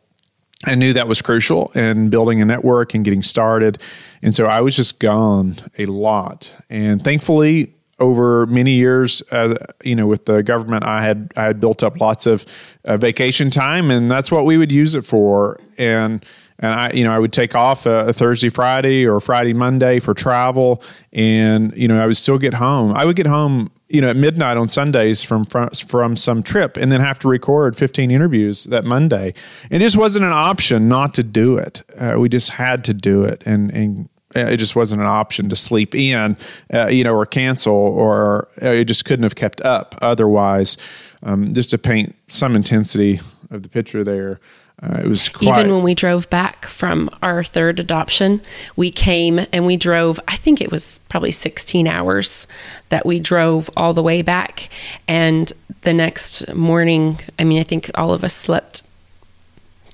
I 0.64 0.74
knew 0.74 0.92
that 0.92 1.08
was 1.08 1.22
crucial 1.22 1.72
in 1.74 2.10
building 2.10 2.42
a 2.42 2.44
network 2.44 2.94
and 2.94 3.04
getting 3.04 3.22
started. 3.22 3.80
And 4.22 4.34
so 4.34 4.46
I 4.46 4.60
was 4.60 4.76
just 4.76 5.00
gone 5.00 5.56
a 5.78 5.86
lot. 5.86 6.54
And 6.68 7.02
thankfully, 7.02 7.74
over 7.98 8.46
many 8.46 8.72
years, 8.72 9.22
uh, 9.30 9.54
you 9.82 9.94
know, 9.94 10.06
with 10.06 10.24
the 10.24 10.42
government, 10.42 10.84
I 10.84 11.02
had 11.02 11.32
I 11.36 11.44
had 11.44 11.60
built 11.60 11.82
up 11.82 12.00
lots 12.00 12.26
of 12.26 12.44
uh, 12.84 12.96
vacation 12.96 13.50
time, 13.50 13.90
and 13.90 14.10
that's 14.10 14.32
what 14.32 14.46
we 14.46 14.56
would 14.56 14.72
use 14.72 14.94
it 14.94 15.02
for. 15.02 15.60
And 15.78 16.24
and 16.58 16.72
I, 16.72 16.90
you 16.92 17.04
know, 17.04 17.12
I 17.12 17.18
would 17.18 17.32
take 17.32 17.54
off 17.54 17.86
a, 17.86 18.08
a, 18.08 18.12
Thursday, 18.12 18.50
Friday, 18.50 19.06
or 19.06 19.18
Friday, 19.20 19.54
Monday 19.54 19.98
for 19.98 20.14
travel, 20.14 20.82
and 21.12 21.74
you 21.76 21.88
know, 21.88 22.02
I 22.02 22.06
would 22.06 22.16
still 22.16 22.38
get 22.38 22.54
home. 22.54 22.92
I 22.92 23.04
would 23.04 23.16
get 23.16 23.26
home, 23.26 23.70
you 23.90 24.00
know, 24.00 24.08
at 24.08 24.16
midnight 24.16 24.56
on 24.56 24.68
Sundays 24.68 25.22
from 25.24 25.44
from, 25.44 25.70
from 25.70 26.16
some 26.16 26.42
trip, 26.42 26.76
and 26.76 26.90
then 26.90 27.00
have 27.00 27.18
to 27.20 27.28
record 27.28 27.76
15 27.76 28.10
interviews 28.10 28.64
that 28.64 28.84
Monday. 28.84 29.34
It 29.70 29.80
just 29.80 29.96
wasn't 29.96 30.24
an 30.24 30.32
option 30.32 30.88
not 30.88 31.12
to 31.14 31.22
do 31.22 31.58
it. 31.58 31.82
Uh, 31.98 32.14
we 32.18 32.28
just 32.28 32.50
had 32.50 32.84
to 32.84 32.94
do 32.94 33.24
it, 33.24 33.42
and 33.44 33.70
and 33.72 34.08
it 34.34 34.58
just 34.58 34.76
wasn't 34.76 35.00
an 35.00 35.08
option 35.08 35.48
to 35.48 35.56
sleep 35.56 35.94
in, 35.94 36.36
uh, 36.72 36.86
you 36.86 37.02
know, 37.02 37.14
or 37.14 37.26
cancel, 37.26 37.74
or 37.74 38.48
uh, 38.62 38.68
it 38.68 38.84
just 38.84 39.04
couldn't 39.04 39.24
have 39.24 39.34
kept 39.34 39.60
up 39.62 39.96
otherwise. 40.00 40.76
Um, 41.22 41.52
just 41.52 41.70
to 41.70 41.78
paint 41.78 42.14
some 42.28 42.56
intensity 42.56 43.20
of 43.50 43.62
the 43.62 43.68
picture 43.68 44.02
there. 44.04 44.40
Uh, 44.82 45.02
it 45.04 45.06
was 45.06 45.28
quite, 45.28 45.58
even 45.58 45.70
when 45.70 45.82
we 45.82 45.94
drove 45.94 46.30
back 46.30 46.64
from 46.64 47.10
our 47.22 47.44
third 47.44 47.78
adoption, 47.78 48.40
we 48.76 48.90
came 48.90 49.40
and 49.52 49.66
we 49.66 49.76
drove. 49.76 50.18
I 50.26 50.36
think 50.36 50.60
it 50.60 50.70
was 50.70 51.00
probably 51.10 51.32
16 51.32 51.86
hours 51.86 52.46
that 52.88 53.04
we 53.04 53.20
drove 53.20 53.68
all 53.76 53.92
the 53.92 54.02
way 54.02 54.22
back. 54.22 54.70
And 55.06 55.52
the 55.82 55.92
next 55.92 56.52
morning, 56.54 57.20
I 57.38 57.44
mean, 57.44 57.60
I 57.60 57.62
think 57.62 57.90
all 57.94 58.14
of 58.14 58.24
us 58.24 58.34
slept 58.34 58.82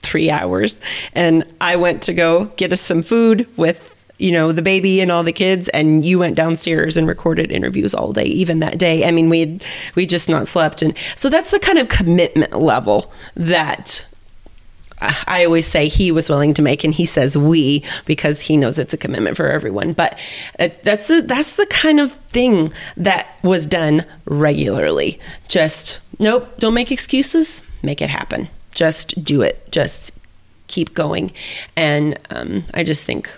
three 0.03 0.31
hours. 0.31 0.81
And 1.15 1.45
I 1.61 1.75
went 1.75 2.03
to 2.03 2.15
go 2.15 2.47
get 2.57 2.73
us 2.73 2.81
some 2.81 3.03
food 3.03 3.49
with 3.57 3.93
you 4.19 4.33
know 4.33 4.51
the 4.51 4.63
baby 4.63 5.01
and 5.03 5.13
all 5.13 5.23
the 5.23 5.33
kids 5.33 5.69
and 5.71 6.03
you 6.03 6.19
went 6.19 6.37
downstairs 6.37 6.97
and 6.97 7.07
recorded 7.07 7.53
interviews 7.53 7.93
all 7.93 8.15
day 8.15 8.25
even 8.25 8.61
that 8.61 8.79
day 8.79 9.07
i 9.07 9.11
mean 9.11 9.29
we 9.29 9.61
we 9.95 10.07
just 10.07 10.27
not 10.27 10.49
slept 10.49 10.81
and 10.81 10.97
so 11.17 11.29
that's 11.29 11.51
the 11.51 11.59
kind 11.59 11.77
of 11.77 11.89
commitment 11.89 12.59
level 12.59 13.13
that 13.35 14.09
I 15.01 15.45
always 15.45 15.67
say 15.67 15.89
he 15.89 16.11
was 16.11 16.29
willing 16.29 16.55
to 16.55 16.63
make, 16.63 16.83
and 16.83 16.95
he 16.95 17.05
says 17.05 17.37
we 17.37 17.85
because 18.07 18.41
he 18.41 18.57
knows 18.57 18.79
it's 18.79 18.95
a 18.95 18.97
commitment 18.97 19.37
for 19.37 19.49
everyone. 19.49 19.93
But 19.93 20.19
uh, 20.59 20.69
that's 20.83 21.09
the 21.09 21.23
that's 21.23 21.57
the 21.57 21.67
kind 21.67 22.01
of 22.01 22.13
thing 22.31 22.73
that 22.97 23.27
was 23.43 23.67
done 23.67 24.07
regularly. 24.25 25.21
Just 25.49 26.01
nope, 26.19 26.59
don't 26.59 26.75
make 26.75 26.91
excuses, 26.91 27.63
make 27.83 28.01
it 28.01 28.11
happen. 28.11 28.49
Just 28.73 29.23
do 29.25 29.43
it. 29.43 29.71
Just 29.71 30.13
keep 30.67 30.95
going. 30.95 31.33
And 31.77 32.19
um, 32.31 32.65
I 32.75 32.83
just 32.83 33.05
think 33.05 33.31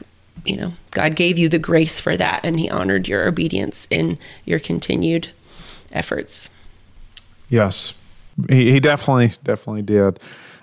you 0.45 0.57
know, 0.57 0.73
God 0.93 1.15
gave 1.15 1.37
you 1.39 1.49
the 1.49 1.59
grace 1.59 2.01
for 2.01 2.17
that 2.17 2.41
and 2.43 2.59
he 2.59 2.71
honored 2.71 3.07
your 3.07 3.27
obedience 3.27 3.87
in 3.91 4.19
your 4.45 4.59
continued 4.59 5.29
efforts. 5.93 6.49
Yes. 7.51 7.93
He, 8.49 8.73
he 8.73 8.81
definitely, 8.81 9.33
definitely 9.45 9.83
did. 9.83 10.19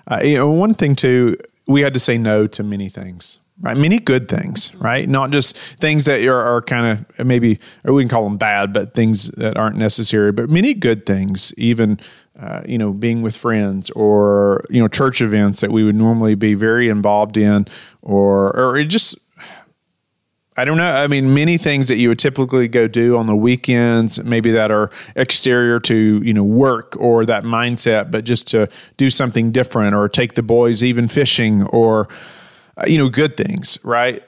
Uh, 0.08 0.20
you 0.22 0.36
know, 0.36 0.50
one 0.50 0.74
thing 0.74 0.94
too, 0.94 1.36
we 1.66 1.80
had 1.80 1.94
to 1.94 2.00
say 2.00 2.16
no 2.16 2.46
to 2.46 2.62
many 2.62 2.88
things, 2.88 3.40
right? 3.60 3.76
Many 3.76 3.98
good 3.98 4.28
things, 4.28 4.74
right? 4.76 5.08
Not 5.08 5.30
just 5.30 5.56
things 5.56 6.04
that 6.04 6.24
are, 6.24 6.40
are 6.40 6.62
kind 6.62 7.04
of 7.18 7.26
maybe, 7.26 7.58
or 7.84 7.92
we 7.92 8.02
can 8.02 8.08
call 8.08 8.24
them 8.24 8.36
bad, 8.36 8.72
but 8.72 8.94
things 8.94 9.28
that 9.32 9.56
aren't 9.56 9.76
necessary, 9.76 10.30
but 10.32 10.48
many 10.48 10.74
good 10.74 11.06
things, 11.06 11.52
even, 11.56 11.98
uh, 12.38 12.62
you 12.66 12.78
know, 12.78 12.92
being 12.92 13.22
with 13.22 13.36
friends 13.36 13.90
or, 13.90 14.64
you 14.70 14.80
know, 14.80 14.88
church 14.88 15.20
events 15.20 15.60
that 15.60 15.72
we 15.72 15.82
would 15.82 15.96
normally 15.96 16.34
be 16.34 16.54
very 16.54 16.88
involved 16.88 17.36
in 17.36 17.66
or, 18.02 18.56
or 18.56 18.84
just, 18.84 19.18
I 20.56 20.64
don't 20.64 20.78
know. 20.78 20.90
I 20.90 21.06
mean, 21.06 21.34
many 21.34 21.58
things 21.58 21.88
that 21.88 21.96
you 21.96 22.08
would 22.08 22.18
typically 22.18 22.66
go 22.66 22.88
do 22.88 23.16
on 23.18 23.26
the 23.26 23.36
weekends, 23.36 24.22
maybe 24.24 24.50
that 24.52 24.70
are 24.70 24.90
exterior 25.14 25.78
to, 25.80 26.22
you 26.24 26.32
know, 26.32 26.44
work 26.44 26.96
or 26.98 27.26
that 27.26 27.44
mindset, 27.44 28.10
but 28.10 28.24
just 28.24 28.48
to 28.48 28.68
do 28.96 29.10
something 29.10 29.52
different 29.52 29.94
or 29.94 30.08
take 30.08 30.34
the 30.34 30.42
boys 30.42 30.82
even 30.82 31.08
fishing 31.08 31.64
or, 31.64 32.08
uh, 32.78 32.84
you 32.86 32.96
know, 32.96 33.10
good 33.10 33.36
things, 33.36 33.78
right? 33.82 34.22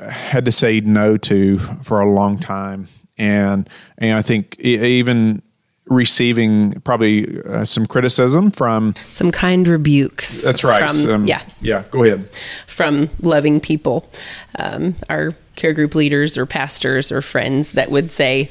Had 0.00 0.44
to 0.44 0.52
say 0.52 0.80
no 0.80 1.16
to 1.16 1.58
for 1.58 2.00
a 2.00 2.12
long 2.12 2.38
time. 2.38 2.86
And, 3.16 3.68
and 3.96 4.18
I 4.18 4.22
think 4.22 4.58
even 4.60 5.42
receiving 5.90 6.80
probably 6.80 7.42
uh, 7.42 7.64
some 7.64 7.84
criticism 7.84 8.50
from 8.50 8.94
some 9.08 9.30
kind 9.30 9.68
rebukes. 9.68 10.42
That's 10.42 10.64
right. 10.64 10.90
From, 10.90 11.26
yeah. 11.26 11.42
Yeah. 11.60 11.84
Go 11.90 12.04
ahead. 12.04 12.28
From 12.66 13.10
loving 13.20 13.60
people. 13.60 14.08
Um, 14.58 14.94
our 15.10 15.34
care 15.56 15.72
group 15.74 15.94
leaders 15.94 16.38
or 16.38 16.46
pastors 16.46 17.12
or 17.12 17.20
friends 17.20 17.72
that 17.72 17.90
would 17.90 18.12
say, 18.12 18.50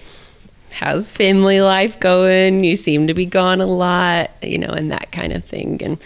How's 0.71 1.11
family 1.11 1.61
life 1.61 1.99
going? 1.99 2.63
You 2.63 2.75
seem 2.75 3.07
to 3.07 3.15
be 3.15 3.25
gone 3.25 3.59
a 3.59 3.65
lot, 3.65 4.29
you 4.43 4.59
know, 4.59 4.67
and 4.67 4.91
that 4.91 5.11
kind 5.11 5.33
of 5.33 5.43
thing. 5.43 5.81
And 5.81 5.97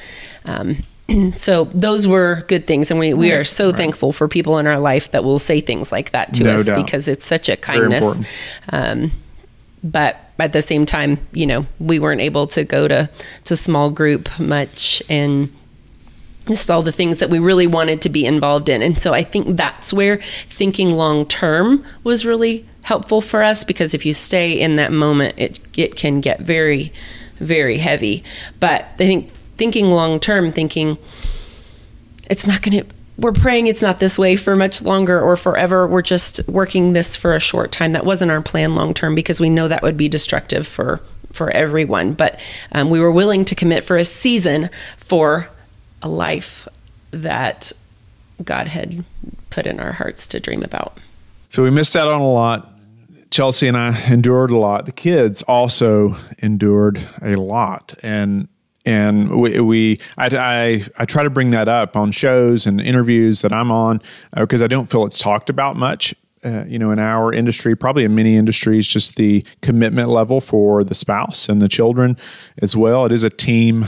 um, 0.46 1.34
so 1.36 1.66
those 1.74 2.08
were 2.08 2.46
good 2.48 2.66
things. 2.66 2.90
And 2.90 3.00
we, 3.00 3.14
we 3.14 3.34
are 3.34 3.44
so 3.44 3.68
right. 3.68 3.76
thankful 3.76 4.14
for 4.14 4.30
people 4.30 4.58
in 4.60 4.68
our 4.68 4.80
life 4.80 5.12
that 5.12 5.24
will 5.24 5.40
say 5.40 5.60
things 5.60 5.92
like 5.92 6.12
that 6.12 6.34
to 6.36 6.46
no 6.46 6.54
us 6.54 6.66
doubt. 6.66 6.86
because 6.86 7.10
it's 7.10 7.26
such 7.26 7.50
a 7.50 7.58
kindness. 7.58 8.22
Um, 8.70 9.12
but 9.84 10.23
at 10.40 10.54
the 10.54 10.62
same 10.62 10.86
time, 10.86 11.20
you 11.32 11.46
know, 11.46 11.66
we 11.80 12.00
weren't 12.00 12.22
able 12.22 12.48
to 12.48 12.64
go 12.64 12.88
to, 12.88 13.10
to 13.46 13.56
small 13.56 13.90
group 13.90 14.40
much 14.40 15.02
and 15.10 15.52
just 16.48 16.70
all 16.70 16.82
the 16.82 16.92
things 16.92 17.20
that 17.20 17.30
we 17.30 17.40
really 17.40 17.68
wanted 17.68 18.02
to 18.02 18.10
be 18.10 18.26
involved 18.26 18.68
in. 18.68 18.82
And 18.82 18.98
so 18.98 19.14
I 19.14 19.24
think 19.24 19.56
that's 19.56 19.94
where 19.94 20.18
thinking 20.46 20.92
long 20.92 21.26
term 21.26 21.86
was 22.04 22.26
really 22.26 22.66
helpful 22.82 23.22
for 23.22 23.44
us 23.44 23.64
because 23.64 23.94
if 23.94 24.06
you 24.06 24.14
stay 24.14 24.60
in 24.60 24.76
that 24.76 24.92
moment, 24.92 25.36
it 25.38 25.60
it 25.78 25.96
can 25.96 26.20
get 26.20 26.42
very, 26.42 26.92
very 27.36 27.78
heavy. 27.78 28.24
But 28.60 28.86
I 28.96 29.06
think 29.06 29.32
thinking 29.58 29.92
long 29.92 30.20
term, 30.20 30.52
thinking 30.52 30.98
it's 32.30 32.46
not 32.46 32.62
going 32.62 32.84
to 32.84 32.94
we're 33.18 33.34
praying 33.34 33.68
it's 33.68 33.82
not 33.82 34.00
this 34.00 34.18
way 34.18 34.36
for 34.36 34.56
much 34.56 34.82
longer 34.82 35.22
or 35.22 35.36
forever. 35.36 35.88
We're 35.88 36.02
just 36.02 36.48
working 36.48 36.94
this 36.94 37.16
for 37.16 37.36
a 37.36 37.40
short 37.40 37.72
time. 37.72 37.92
That 37.92 38.06
wasn't 38.06 38.32
our 38.32 38.42
plan 38.42 38.76
long 38.76 38.94
term 38.94 39.16
because 39.16 39.40
we 39.40 39.50
know 39.50 39.68
that 39.68 39.84
would 39.84 39.98
be 39.98 40.10
destructive 40.10 40.68
for 40.68 41.02
for 41.32 41.50
everyone. 41.52 42.14
But 42.14 42.40
um, 42.72 42.90
we 42.90 43.00
were 43.00 43.12
willing 43.12 43.46
to 43.46 43.56
commit 43.56 43.84
for 43.84 43.98
a 43.98 44.04
season 44.04 44.70
for 44.98 45.50
a 46.02 46.08
life 46.10 46.68
that 47.12 47.72
God 48.44 48.68
had 48.68 49.04
put 49.50 49.66
in 49.66 49.80
our 49.80 49.94
hearts 49.94 50.28
to 50.30 50.40
dream 50.40 50.64
about. 50.64 50.98
So 51.50 51.64
we 51.64 51.70
missed 51.70 51.96
out 51.96 52.08
on 52.08 52.22
a 52.22 52.32
lot. 52.32 52.70
Chelsea 53.30 53.68
and 53.68 53.78
I 53.78 54.00
endured 54.12 54.52
a 54.52 54.58
lot. 54.58 54.86
The 54.86 54.92
kids 54.92 55.42
also 55.44 56.16
endured 56.40 57.00
a 57.22 57.36
lot, 57.36 57.96
and 58.04 58.48
and 58.86 59.40
we, 59.40 59.60
we 59.60 60.00
I, 60.18 60.28
I, 60.28 60.84
I 60.98 61.06
try 61.06 61.24
to 61.24 61.30
bring 61.30 61.52
that 61.52 61.68
up 61.68 61.96
on 61.96 62.12
shows 62.12 62.68
and 62.68 62.82
interviews 62.82 63.42
that 63.42 63.54
I'm 63.54 63.72
on 63.72 64.02
because 64.36 64.62
uh, 64.62 64.66
I 64.66 64.68
don't 64.68 64.90
feel 64.90 65.06
it's 65.06 65.20
talked 65.20 65.50
about 65.50 65.76
much. 65.76 66.14
Uh, 66.44 66.66
you 66.68 66.78
know, 66.78 66.92
in 66.92 67.00
our 67.00 67.32
industry, 67.32 67.74
probably 67.74 68.04
in 68.04 68.14
many 68.14 68.36
industries, 68.36 68.86
just 68.86 69.16
the 69.16 69.46
commitment 69.62 70.10
level 70.10 70.42
for 70.42 70.84
the 70.84 70.94
spouse 70.94 71.48
and 71.48 71.62
the 71.62 71.70
children 71.70 72.18
as 72.62 72.76
well. 72.76 73.06
It 73.06 73.14
is 73.14 73.24
a 73.24 73.30
team 73.30 73.88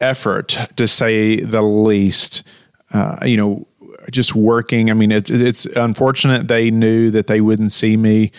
effort 0.00 0.56
to 0.76 0.86
say 0.86 1.40
the 1.40 1.62
least. 1.62 2.44
Uh, 2.92 3.16
you 3.26 3.36
know, 3.36 3.66
just 4.12 4.34
working. 4.36 4.90
I 4.90 4.94
mean, 4.94 5.10
it's 5.10 5.28
it's 5.28 5.66
unfortunate 5.66 6.46
they 6.46 6.70
knew 6.70 7.10
that 7.10 7.26
they 7.26 7.40
wouldn't 7.40 7.72
see 7.72 7.96
me 7.96 8.30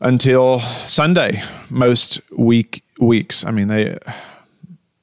until 0.00 0.60
Sunday 0.60 1.42
most 1.68 2.20
week 2.32 2.82
weeks. 2.98 3.44
I 3.44 3.50
mean, 3.50 3.68
they 3.68 3.98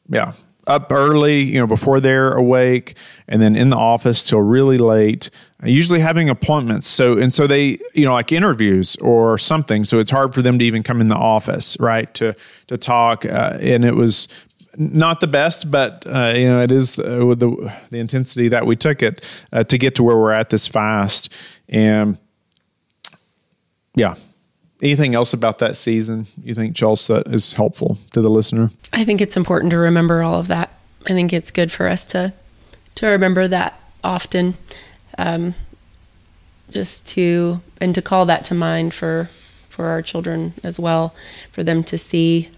yeah 0.09 0.33
up 0.67 0.91
early, 0.91 1.41
you 1.41 1.59
know, 1.59 1.67
before 1.67 1.99
they're 1.99 2.33
awake, 2.33 2.95
and 3.27 3.41
then 3.41 3.55
in 3.55 3.69
the 3.69 3.77
office 3.77 4.23
till 4.23 4.41
really 4.41 4.77
late. 4.77 5.29
Usually 5.63 5.99
having 5.99 6.29
appointments, 6.29 6.87
so 6.87 7.17
and 7.17 7.31
so 7.31 7.47
they, 7.47 7.79
you 7.93 8.05
know, 8.05 8.13
like 8.13 8.31
interviews 8.31 8.95
or 8.97 9.37
something. 9.37 9.85
So 9.85 9.99
it's 9.99 10.11
hard 10.11 10.33
for 10.33 10.41
them 10.41 10.59
to 10.59 10.65
even 10.65 10.83
come 10.83 11.01
in 11.01 11.07
the 11.07 11.15
office, 11.15 11.77
right, 11.79 12.11
to 12.15 12.35
to 12.67 12.77
talk. 12.77 13.25
Uh, 13.25 13.57
and 13.61 13.85
it 13.85 13.95
was 13.95 14.27
not 14.77 15.21
the 15.21 15.27
best, 15.27 15.71
but 15.71 16.05
uh, 16.07 16.33
you 16.35 16.47
know 16.47 16.61
it 16.61 16.71
is 16.71 16.99
uh, 16.99 17.25
with 17.25 17.39
the 17.39 17.73
the 17.91 17.99
intensity 17.99 18.47
that 18.49 18.65
we 18.65 18.75
took 18.75 19.01
it 19.01 19.23
uh, 19.51 19.63
to 19.63 19.77
get 19.77 19.95
to 19.95 20.03
where 20.03 20.17
we're 20.17 20.33
at 20.33 20.49
this 20.49 20.67
fast. 20.67 21.31
And 21.69 22.17
yeah, 23.95 24.15
anything 24.85 25.15
else 25.15 25.33
about 25.33 25.57
that 25.59 25.75
season 25.75 26.27
you 26.43 26.53
think, 26.53 26.75
Chelsea, 26.75 27.13
that 27.13 27.27
is 27.27 27.53
helpful 27.53 27.97
to 28.13 28.21
the 28.21 28.29
listener? 28.29 28.71
I 28.93 29.03
think 29.03 29.19
it's 29.19 29.35
important 29.35 29.71
to 29.71 29.77
remember 29.77 30.21
all 30.21 30.39
of 30.39 30.47
that. 30.47 30.71
I 31.07 31.09
think 31.09 31.33
it's 31.33 31.51
good 31.51 31.71
for 31.71 31.87
us 31.87 32.05
to 32.07 32.33
to 32.95 33.07
remember 33.07 33.47
that 33.47 33.79
often, 34.03 34.55
um, 35.17 35.53
just 36.69 37.07
to 37.07 37.61
and 37.81 37.93
to 37.95 38.01
call 38.01 38.25
that 38.27 38.45
to 38.45 38.53
mind 38.53 38.93
for 38.93 39.29
for 39.69 39.87
our 39.87 40.01
children 40.01 40.53
as 40.63 40.79
well, 40.79 41.13
for 41.51 41.63
them 41.63 41.83
to 41.83 41.97
see 41.97 42.49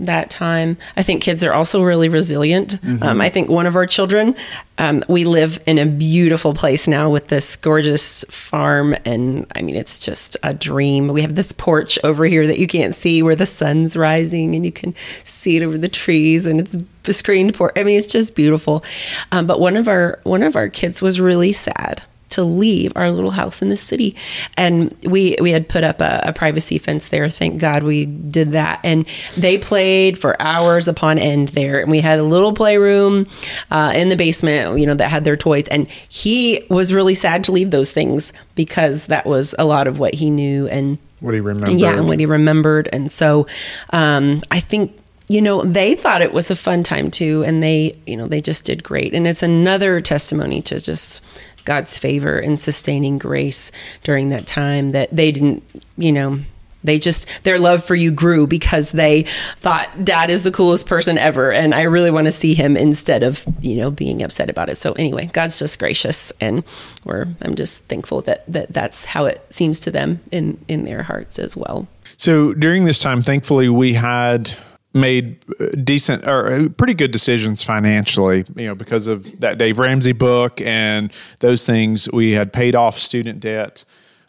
that 0.00 0.30
time. 0.30 0.76
I 0.96 1.02
think 1.02 1.22
kids 1.22 1.44
are 1.44 1.52
also 1.52 1.82
really 1.82 2.08
resilient. 2.08 2.80
Mm-hmm. 2.82 3.02
Um, 3.02 3.20
I 3.20 3.30
think 3.30 3.48
one 3.48 3.66
of 3.66 3.76
our 3.76 3.86
children, 3.86 4.34
um, 4.78 5.02
we 5.08 5.24
live 5.24 5.62
in 5.66 5.78
a 5.78 5.86
beautiful 5.86 6.54
place 6.54 6.88
now 6.88 7.10
with 7.10 7.28
this 7.28 7.56
gorgeous 7.56 8.24
farm. 8.30 8.96
And 9.04 9.46
I 9.54 9.62
mean, 9.62 9.76
it's 9.76 9.98
just 9.98 10.36
a 10.42 10.54
dream. 10.54 11.08
We 11.08 11.22
have 11.22 11.34
this 11.34 11.52
porch 11.52 11.98
over 12.04 12.24
here 12.24 12.46
that 12.46 12.58
you 12.58 12.66
can't 12.66 12.94
see 12.94 13.22
where 13.22 13.36
the 13.36 13.46
sun's 13.46 13.96
rising 13.96 14.54
and 14.54 14.64
you 14.64 14.72
can 14.72 14.94
see 15.24 15.56
it 15.56 15.62
over 15.62 15.78
the 15.78 15.88
trees 15.88 16.46
and 16.46 16.60
it's 16.60 16.74
a 17.06 17.12
screened 17.12 17.54
porch. 17.54 17.72
I 17.76 17.84
mean, 17.84 17.98
it's 17.98 18.06
just 18.06 18.34
beautiful. 18.34 18.84
Um, 19.32 19.46
but 19.46 19.60
one 19.60 19.76
of 19.76 19.88
our, 19.88 20.20
one 20.24 20.42
of 20.42 20.56
our 20.56 20.68
kids 20.68 21.02
was 21.02 21.20
really 21.20 21.52
sad 21.52 22.02
to 22.34 22.42
leave 22.42 22.92
our 22.96 23.10
little 23.10 23.30
house 23.30 23.62
in 23.62 23.68
the 23.68 23.76
city. 23.76 24.14
And 24.56 24.94
we 25.04 25.36
we 25.40 25.50
had 25.50 25.68
put 25.68 25.84
up 25.84 26.00
a, 26.00 26.20
a, 26.24 26.32
privacy 26.32 26.78
fence 26.78 27.08
there. 27.08 27.28
Thank 27.30 27.60
God 27.60 27.84
we 27.84 28.06
did 28.06 28.52
that. 28.52 28.80
And 28.82 29.06
they 29.36 29.56
played 29.56 30.18
for 30.18 30.40
hours 30.40 30.88
upon 30.88 31.18
end 31.18 31.50
there. 31.50 31.80
And 31.80 31.90
we 31.90 32.00
had 32.00 32.18
a 32.18 32.24
little 32.24 32.52
playroom 32.52 33.26
uh, 33.70 33.92
in 33.94 34.08
the 34.08 34.16
basement, 34.16 34.78
you 34.78 34.86
know, 34.86 34.94
that 34.94 35.10
had 35.10 35.24
their 35.24 35.36
toys. 35.36 35.68
And 35.68 35.88
he 36.08 36.66
was 36.68 36.92
really 36.92 37.14
sad 37.14 37.44
to 37.44 37.52
leave 37.52 37.70
those 37.70 37.92
things 37.92 38.32
because 38.54 39.06
that 39.06 39.26
was 39.26 39.54
a 39.58 39.64
lot 39.64 39.86
of 39.86 39.98
what 39.98 40.14
he 40.14 40.30
knew 40.30 40.66
and 40.68 40.98
what 41.20 41.34
he 41.34 41.40
remembered. 41.40 41.78
Yeah, 41.78 41.96
and 41.96 42.08
what 42.08 42.18
he 42.18 42.26
remembered. 42.26 42.88
And 42.92 43.10
so 43.10 43.46
um, 43.90 44.42
I 44.50 44.60
think 44.60 44.98
you 45.28 45.40
know 45.40 45.62
they 45.62 45.94
thought 45.94 46.20
it 46.20 46.32
was 46.32 46.50
a 46.50 46.56
fun 46.56 46.82
time 46.82 47.10
too 47.10 47.42
and 47.44 47.62
they 47.62 47.98
you 48.06 48.16
know 48.16 48.28
they 48.28 48.40
just 48.40 48.64
did 48.66 48.84
great 48.84 49.14
and 49.14 49.26
it's 49.26 49.42
another 49.42 50.00
testimony 50.00 50.60
to 50.60 50.78
just 50.78 51.24
God's 51.64 51.98
favor 51.98 52.38
and 52.38 52.58
sustaining 52.58 53.18
grace 53.18 53.72
during 54.02 54.28
that 54.30 54.46
time 54.46 54.90
that 54.90 55.14
they 55.14 55.32
didn't, 55.32 55.62
you 55.96 56.12
know, 56.12 56.40
they 56.84 56.98
just 56.98 57.28
their 57.44 57.58
love 57.58 57.82
for 57.82 57.94
you 57.94 58.10
grew 58.10 58.46
because 58.46 58.92
they 58.92 59.24
thought 59.60 60.04
dad 60.04 60.30
is 60.30 60.42
the 60.42 60.52
coolest 60.52 60.86
person 60.86 61.16
ever 61.18 61.50
and 61.50 61.74
I 61.74 61.82
really 61.82 62.10
want 62.10 62.26
to 62.26 62.32
see 62.32 62.54
him 62.54 62.76
instead 62.76 63.22
of, 63.22 63.44
you 63.60 63.76
know, 63.76 63.90
being 63.90 64.22
upset 64.22 64.50
about 64.50 64.68
it. 64.68 64.76
So 64.76 64.92
anyway, 64.92 65.30
God's 65.32 65.58
just 65.58 65.78
gracious 65.78 66.30
and 66.40 66.62
we're 67.04 67.26
I'm 67.40 67.54
just 67.54 67.84
thankful 67.84 68.20
that 68.22 68.44
that 68.52 68.72
that's 68.72 69.06
how 69.06 69.24
it 69.24 69.44
seems 69.50 69.80
to 69.80 69.90
them 69.90 70.20
in 70.30 70.62
in 70.68 70.84
their 70.84 71.02
hearts 71.02 71.38
as 71.38 71.56
well. 71.56 71.88
So 72.18 72.52
during 72.52 72.84
this 72.84 73.00
time 73.00 73.22
thankfully 73.22 73.68
we 73.68 73.94
had 73.94 74.54
made 74.94 75.44
decent 75.84 76.26
or 76.26 76.68
pretty 76.70 76.94
good 76.94 77.10
decisions 77.10 77.62
financially, 77.64 78.44
you 78.54 78.66
know, 78.66 78.74
because 78.74 79.08
of 79.08 79.40
that 79.40 79.58
Dave 79.58 79.78
Ramsey 79.78 80.12
book 80.12 80.60
and 80.60 81.12
those 81.40 81.66
things. 81.66 82.10
We 82.12 82.32
had 82.32 82.52
paid 82.52 82.76
off 82.76 82.98
student 82.98 83.40
debt 83.40 83.84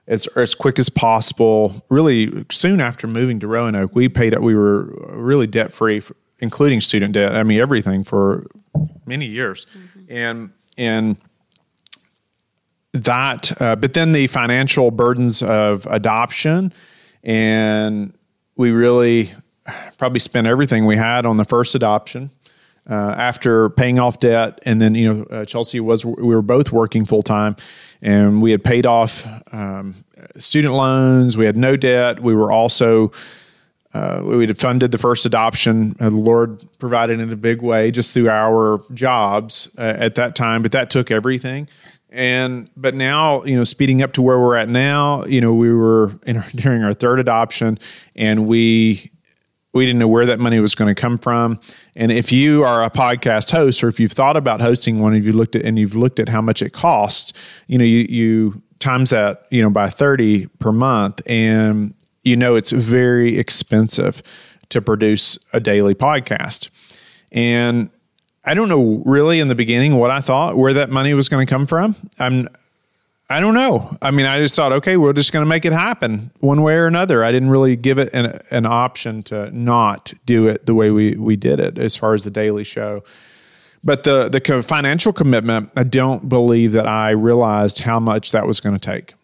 as 0.07 0.27
as 0.35 0.55
quick 0.55 0.79
as 0.79 0.89
possible. 0.89 1.85
Really, 1.89 2.45
soon 2.51 2.81
after 2.81 3.07
moving 3.07 3.39
to 3.41 3.47
Roanoke, 3.47 3.95
we 3.95 4.09
paid. 4.09 4.37
We 4.39 4.55
were 4.55 4.85
really 5.11 5.47
debt 5.47 5.71
free, 5.71 6.01
including 6.39 6.81
student 6.81 7.13
debt. 7.13 7.35
I 7.35 7.43
mean, 7.43 7.61
everything 7.61 8.03
for 8.03 8.47
many 9.05 9.27
years, 9.27 9.67
mm-hmm. 9.77 10.05
and 10.09 10.49
and 10.77 11.17
that. 12.91 13.61
Uh, 13.61 13.75
but 13.75 13.93
then 13.93 14.13
the 14.13 14.25
financial 14.27 14.89
burdens 14.89 15.43
of 15.43 15.85
adoption, 15.91 16.73
and 17.23 18.13
we 18.55 18.71
really 18.71 19.31
probably 19.97 20.19
spent 20.19 20.47
everything 20.47 20.85
we 20.85 20.97
had 20.97 21.25
on 21.25 21.37
the 21.37 21.45
first 21.45 21.75
adoption. 21.75 22.31
Uh, 22.87 23.15
after 23.17 23.71
paying 23.71 23.97
off 23.97 24.19
debt, 24.19 24.59
and 24.63 24.79
then 24.79 24.93
you 24.93 25.11
know 25.11 25.23
uh, 25.31 25.43
Chelsea 25.43 25.79
was 25.79 26.05
we 26.05 26.35
were 26.35 26.43
both 26.43 26.71
working 26.71 27.03
full 27.03 27.23
time, 27.23 27.55
and 27.99 28.43
we 28.43 28.51
had 28.51 28.63
paid 28.63 28.85
off 28.85 29.25
um, 29.51 29.95
student 30.37 30.75
loans. 30.75 31.35
We 31.35 31.45
had 31.45 31.57
no 31.57 31.75
debt. 31.75 32.19
We 32.19 32.35
were 32.35 32.51
also 32.51 33.11
uh, 33.95 34.21
we 34.23 34.45
had 34.45 34.57
funded 34.57 34.91
the 34.91 34.97
first 34.97 35.25
adoption. 35.25 35.95
Uh, 35.99 36.09
the 36.09 36.17
Lord 36.17 36.63
provided 36.79 37.19
in 37.19 37.31
a 37.31 37.35
big 37.37 37.61
way 37.61 37.91
just 37.91 38.13
through 38.13 38.29
our 38.29 38.83
jobs 38.93 39.73
uh, 39.77 39.81
at 39.81 40.15
that 40.15 40.35
time, 40.35 40.61
but 40.61 40.73
that 40.73 40.89
took 40.89 41.09
everything. 41.09 41.69
And 42.09 42.69
but 42.75 42.93
now 42.93 43.43
you 43.45 43.55
know 43.55 43.63
speeding 43.63 44.01
up 44.01 44.13
to 44.13 44.21
where 44.21 44.39
we're 44.39 44.57
at 44.57 44.69
now, 44.69 45.25
you 45.25 45.41
know 45.41 45.53
we 45.53 45.73
were 45.73 46.11
in 46.27 46.37
our, 46.37 46.45
during 46.55 46.83
our 46.83 46.93
third 46.93 47.19
adoption, 47.19 47.79
and 48.15 48.45
we 48.45 49.11
we 49.75 49.85
didn't 49.85 49.99
know 49.99 50.07
where 50.07 50.25
that 50.25 50.39
money 50.39 50.59
was 50.61 50.73
going 50.73 50.93
to 50.93 50.99
come 50.99 51.17
from. 51.17 51.59
And 51.97 52.09
if 52.09 52.31
you 52.31 52.63
are 52.63 52.83
a 52.83 52.89
podcast 52.89 53.51
host, 53.51 53.83
or 53.83 53.89
if 53.89 53.99
you've 53.99 54.13
thought 54.13 54.37
about 54.37 54.61
hosting 54.61 54.99
one, 54.99 55.13
if 55.13 55.25
you 55.25 55.33
looked 55.33 55.53
at 55.53 55.63
and 55.63 55.77
you've 55.77 55.95
looked 55.95 56.17
at 56.17 56.29
how 56.29 56.41
much 56.41 56.61
it 56.61 56.71
costs, 56.71 57.33
you 57.67 57.77
know, 57.77 57.83
you, 57.83 58.05
you 58.09 58.63
times 58.79 59.09
that 59.09 59.45
you 59.51 59.61
know 59.61 59.69
by 59.69 59.89
thirty 59.89 60.47
per 60.59 60.71
month, 60.71 61.21
and 61.27 61.93
you 62.23 62.37
know 62.37 62.55
it's 62.55 62.71
very 62.71 63.37
expensive 63.37 64.23
to 64.69 64.81
produce 64.81 65.37
a 65.51 65.59
daily 65.59 65.93
podcast. 65.93 66.69
And 67.33 67.89
I 68.45 68.53
don't 68.53 68.69
know 68.69 69.03
really 69.05 69.41
in 69.41 69.49
the 69.49 69.55
beginning 69.55 69.95
what 69.95 70.09
I 70.09 70.21
thought 70.21 70.55
where 70.55 70.73
that 70.73 70.89
money 70.89 71.13
was 71.13 71.27
going 71.27 71.45
to 71.45 71.49
come 71.49 71.67
from. 71.67 71.95
I'm 72.17 72.47
I 73.29 73.39
don't 73.39 73.55
know. 73.55 73.97
I 74.03 74.11
mean, 74.11 74.27
I 74.27 74.37
just 74.37 74.55
thought, 74.55 74.71
okay, 74.71 74.97
we're 74.97 75.13
just 75.13 75.33
going 75.33 75.43
to 75.43 75.49
make 75.49 75.65
it 75.65 75.73
happen 75.73 76.29
one 76.41 76.61
way 76.61 76.75
or 76.75 76.85
another. 76.85 77.23
I 77.23 77.31
didn't 77.31 77.49
really 77.49 77.75
give 77.75 77.97
it 77.97 78.11
an, 78.13 78.39
an 78.51 78.67
option 78.67 79.23
to 79.23 79.49
not 79.51 80.13
do 80.27 80.47
it 80.47 80.67
the 80.67 80.75
way 80.75 80.91
we, 80.91 81.15
we 81.15 81.35
did 81.35 81.59
it 81.59 81.79
as 81.79 81.95
far 81.95 82.13
as 82.13 82.23
the 82.23 82.29
daily 82.29 82.63
show. 82.63 83.03
But 83.83 84.03
the, 84.03 84.29
the 84.29 84.63
financial 84.63 85.11
commitment, 85.11 85.71
I 85.75 85.83
don't 85.83 86.29
believe 86.29 86.71
that 86.73 86.87
I 86.87 87.11
realized 87.11 87.81
how 87.81 87.99
much 87.99 88.31
that 88.31 88.45
was 88.45 88.59
going 88.59 88.77
to 88.77 88.91
take. 88.91 89.15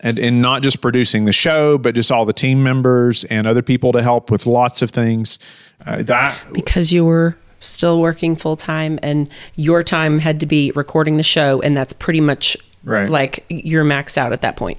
And, 0.00 0.18
and 0.18 0.42
not 0.42 0.62
just 0.62 0.80
producing 0.80 1.26
the 1.26 1.32
show, 1.32 1.78
but 1.78 1.94
just 1.94 2.10
all 2.10 2.24
the 2.24 2.32
team 2.32 2.62
members 2.62 3.24
and 3.24 3.46
other 3.46 3.62
people 3.62 3.92
to 3.92 4.02
help 4.02 4.30
with 4.30 4.46
lots 4.46 4.82
of 4.82 4.90
things. 4.90 5.38
Uh, 5.84 6.02
that 6.02 6.38
because 6.52 6.92
you 6.92 7.04
were 7.04 7.36
still 7.60 8.00
working 8.00 8.36
full 8.36 8.56
time 8.56 8.98
and 9.02 9.28
your 9.54 9.82
time 9.82 10.18
had 10.18 10.40
to 10.40 10.46
be 10.46 10.70
recording 10.72 11.16
the 11.16 11.22
show 11.22 11.60
and 11.62 11.76
that's 11.76 11.92
pretty 11.94 12.20
much 12.20 12.56
Right. 12.86 13.10
Like 13.10 13.44
you're 13.48 13.84
maxed 13.84 14.16
out 14.16 14.32
at 14.32 14.40
that 14.42 14.56
point. 14.56 14.78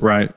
Right. 0.00 0.32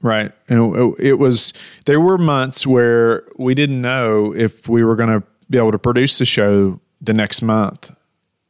Right. 0.00 0.30
And 0.48 0.94
it 1.00 1.14
was, 1.14 1.52
there 1.84 2.00
were 2.00 2.16
months 2.16 2.64
where 2.64 3.24
we 3.36 3.54
didn't 3.54 3.80
know 3.80 4.32
if 4.34 4.68
we 4.68 4.84
were 4.84 4.94
going 4.94 5.20
to 5.20 5.26
be 5.50 5.58
able 5.58 5.72
to 5.72 5.78
produce 5.78 6.18
the 6.18 6.24
show 6.24 6.80
the 7.00 7.12
next 7.12 7.42
month, 7.42 7.90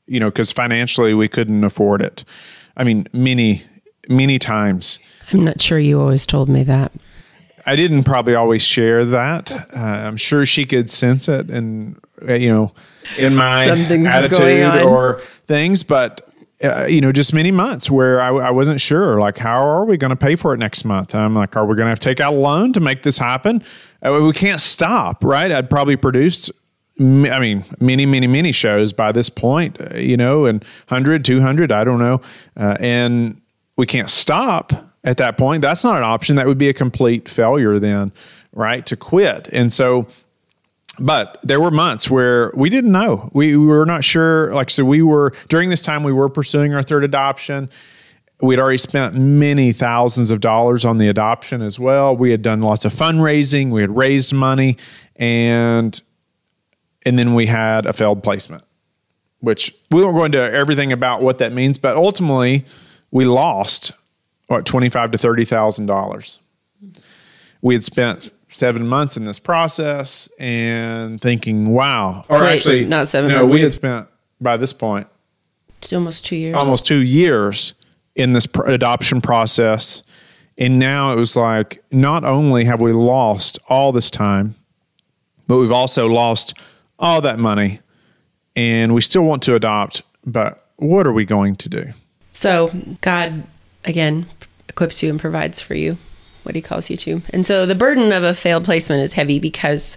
you 0.07 0.21
know, 0.21 0.31
because 0.31 0.53
financially 0.53 1.15
we 1.15 1.27
couldn't 1.27 1.65
afford 1.65 2.03
it. 2.03 2.25
I 2.77 2.85
mean, 2.85 3.09
many, 3.15 3.65
many 4.09 4.39
times. 4.39 4.99
I'm 5.33 5.43
not 5.43 5.63
sure 5.63 5.79
you 5.79 5.99
always 5.99 6.27
told 6.27 6.51
me 6.51 6.63
that. 6.65 6.93
I 7.65 7.77
didn't 7.77 8.05
probably 8.05 8.35
always 8.35 8.63
share 8.63 9.07
that. 9.07 9.51
Uh, 9.51 9.79
I'm 9.79 10.19
sure 10.19 10.45
she 10.45 10.67
could 10.67 10.91
sense 10.91 11.29
it 11.29 11.51
and, 11.51 11.99
uh, 12.27 12.35
you 12.35 12.53
know, 12.53 12.75
in 13.17 13.35
my 13.35 13.65
attitude 13.65 14.83
or 14.85 15.23
things, 15.47 15.83
but 15.83 16.28
uh, 16.63 16.87
you 16.87 17.01
know, 17.01 17.13
just 17.13 17.33
many 17.33 17.53
months 17.53 17.89
where 17.89 18.21
I, 18.21 18.29
I 18.29 18.51
wasn't 18.51 18.81
sure, 18.81 19.21
like, 19.21 19.39
how 19.39 19.61
are 19.61 19.85
we 19.85 19.97
going 19.97 20.11
to 20.11 20.17
pay 20.17 20.35
for 20.35 20.55
it 20.55 20.59
next 20.59 20.85
month? 20.85 21.15
I'm 21.15 21.35
like, 21.35 21.57
are 21.57 21.65
we 21.65 21.77
going 21.77 21.87
to 21.87 21.91
have 21.91 22.01
to 22.01 22.09
take 22.09 22.21
out 22.21 22.35
a 22.35 22.37
loan 22.37 22.73
to 22.73 22.81
make 22.81 23.03
this 23.03 23.19
happen? 23.19 23.63
Uh, 24.03 24.21
we 24.23 24.33
can't 24.33 24.61
stop, 24.61 25.23
right? 25.23 25.53
I'd 25.53 25.71
probably 25.71 25.97
produced, 25.97 26.51
I 26.99 27.39
mean, 27.39 27.65
many, 27.79 28.07
many, 28.07 28.27
many 28.27 28.51
shows 28.51 28.93
by 28.93 29.13
this 29.13 29.31
point, 29.31 29.81
uh, 29.81 29.97
you 29.97 30.17
know, 30.17 30.47
and 30.47 30.65
100, 30.89 31.25
200, 31.25 31.71
I 31.71 31.85
don't 31.85 32.01
know. 32.01 32.21
Uh, 32.57 32.77
and 32.81 33.41
we 33.77 33.87
can't 33.87 34.11
stop 34.11 34.73
at 35.05 35.17
that 35.19 35.39
point. 35.39 35.63
That's 35.63 35.85
not 35.85 35.97
an 35.97 36.03
option. 36.03 36.35
That 36.37 36.47
would 36.47 36.59
be 36.59 36.69
a 36.69 36.75
complete 36.75 37.29
failure 37.29 37.79
then, 37.79 38.13
right? 38.53 38.85
To 38.87 38.97
quit. 38.97 39.49
And 39.53 39.73
so 39.73 40.09
but 40.99 41.39
there 41.43 41.61
were 41.61 41.71
months 41.71 42.11
where 42.11 42.51
we 42.55 42.71
didn't 42.71 42.93
know. 42.93 43.31
We, 43.33 43.57
we 43.57 43.67
were 43.67 43.87
not 43.87 44.05
sure. 44.05 44.53
Like 44.55 44.71
so, 44.71 44.85
we 44.85 45.03
were 45.03 45.33
during 45.49 45.71
this 45.71 45.83
time 45.83 46.03
we 46.03 46.13
were 46.13 46.29
pursuing 46.29 46.75
our 46.75 46.83
third 46.83 47.05
adoption. 47.05 47.69
We'd 48.41 48.61
already 48.61 48.79
spent 48.79 49.15
many 49.15 49.73
thousands 49.73 50.31
of 50.31 50.41
dollars 50.41 50.85
on 50.85 50.99
the 50.99 51.09
adoption 51.09 51.61
as 51.61 51.79
well. 51.79 52.17
We 52.17 52.31
had 52.31 52.43
done 52.43 52.61
lots 52.61 52.85
of 52.85 52.93
fundraising. 52.93 53.71
We 53.71 53.81
had 53.81 53.97
raised 53.97 54.33
money, 54.33 54.77
and 55.17 56.01
and 57.05 57.19
then 57.19 57.35
we 57.35 57.47
had 57.47 57.87
a 57.87 57.93
failed 57.93 58.23
placement, 58.23 58.65
which 59.41 59.75
we 59.91 60.05
won't 60.05 60.17
go 60.17 60.25
into 60.25 60.39
everything 60.41 60.93
about 60.93 61.21
what 61.21 61.39
that 61.39 61.53
means. 61.53 61.79
But 61.79 61.97
ultimately, 61.97 62.65
we 63.11 63.25
lost 63.25 63.91
what 64.47 64.65
twenty 64.65 64.89
five 64.89 65.11
to 65.11 65.19
thirty 65.19 65.45
thousand 65.45 65.87
dollars. 65.87 66.39
We 67.61 67.75
had 67.75 67.83
spent 67.83 68.33
seven 68.49 68.87
months 68.87 69.17
in 69.17 69.25
this 69.25 69.39
process 69.39 70.29
and 70.39 71.21
thinking, 71.21 71.69
wow. 71.69 72.25
Or 72.29 72.41
Wait, 72.41 72.57
actually, 72.57 72.85
not 72.85 73.09
seven 73.09 73.31
no, 73.31 73.41
months. 73.41 73.55
we 73.55 73.61
had 73.61 73.73
spent 73.73 74.09
by 74.41 74.57
this 74.57 74.73
point 74.73 75.07
it's 75.79 75.93
almost 75.93 76.27
two 76.27 76.37
years. 76.37 76.57
Almost 76.57 76.87
two 76.87 77.03
years 77.03 77.75
in 78.15 78.33
this 78.33 78.47
pr- 78.47 78.67
adoption 78.67 79.21
process. 79.21 80.03
And 80.59 80.79
now 80.79 81.13
it 81.13 81.17
was 81.17 81.37
like, 81.37 81.83
not 81.93 82.25
only 82.25 82.65
have 82.65 82.81
we 82.81 82.93
lost 82.93 83.59
all 83.69 83.93
this 83.93 84.11
time, 84.11 84.57
but 85.47 85.59
we've 85.59 85.73
also 85.73 86.09
lost 86.09 86.55
all 86.99 87.21
that 87.21 87.39
money 87.39 87.81
and 88.57 88.93
we 88.93 89.01
still 89.01 89.23
want 89.23 89.43
to 89.45 89.55
adopt, 89.55 90.03
but 90.27 90.67
what 90.77 91.07
are 91.07 91.13
we 91.13 91.25
going 91.25 91.55
to 91.57 91.69
do? 91.69 91.85
So, 92.33 92.73
God, 93.01 93.45
again, 93.85 94.27
equips 94.69 95.03
you 95.03 95.11
and 95.11 95.21
provides 95.21 95.61
for 95.61 95.75
you 95.75 95.97
what 96.49 96.57
he 96.57 96.63
calls 96.63 96.91
you 96.91 96.97
to. 96.97 97.23
And 97.31 97.47
so 97.47 97.67
the 97.67 97.75
burden 97.75 98.11
of 98.11 98.25
a 98.25 98.35
failed 98.35 98.65
placement 98.65 99.03
is 99.03 99.13
heavy 99.13 99.39
because 99.39 99.97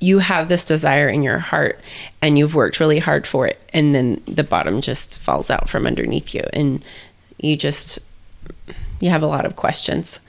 you 0.00 0.20
have 0.20 0.48
this 0.48 0.64
desire 0.64 1.08
in 1.08 1.22
your 1.22 1.38
heart 1.38 1.80
and 2.22 2.38
you've 2.38 2.54
worked 2.54 2.80
really 2.80 2.98
hard 2.98 3.26
for 3.26 3.46
it 3.46 3.62
and 3.72 3.94
then 3.94 4.22
the 4.26 4.44
bottom 4.44 4.80
just 4.80 5.18
falls 5.18 5.50
out 5.50 5.68
from 5.68 5.86
underneath 5.86 6.34
you 6.34 6.44
and 6.52 6.84
you 7.38 7.56
just 7.56 7.98
you 9.00 9.10
have 9.10 9.22
a 9.22 9.26
lot 9.26 9.44
of 9.44 9.56
questions. 9.56 10.20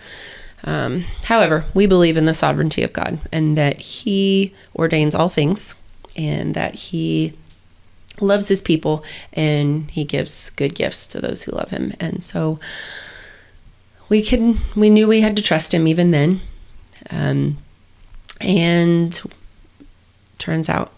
Um, 0.63 1.01
however, 1.23 1.65
we 1.73 1.85
believe 1.85 2.17
in 2.17 2.25
the 2.25 2.33
sovereignty 2.33 2.81
of 2.81 2.93
God 2.93 3.19
and 3.31 3.57
that 3.57 3.79
He 3.79 4.53
ordains 4.75 5.13
all 5.13 5.29
things 5.29 5.75
and 6.15 6.55
that 6.55 6.75
He 6.75 7.33
loves 8.19 8.47
His 8.47 8.61
people 8.61 9.03
and 9.33 9.89
He 9.91 10.03
gives 10.03 10.49
good 10.51 10.73
gifts 10.73 11.07
to 11.09 11.21
those 11.21 11.43
who 11.43 11.51
love 11.51 11.69
Him. 11.69 11.93
And 11.99 12.23
so 12.23 12.59
we 14.09 14.21
can 14.21 14.57
we 14.75 14.89
knew 14.89 15.07
we 15.07 15.21
had 15.21 15.35
to 15.35 15.41
trust 15.41 15.73
Him 15.73 15.87
even 15.87 16.11
then, 16.11 16.41
um, 17.09 17.57
and 18.39 19.21
turns 20.37 20.69
out 20.69 20.91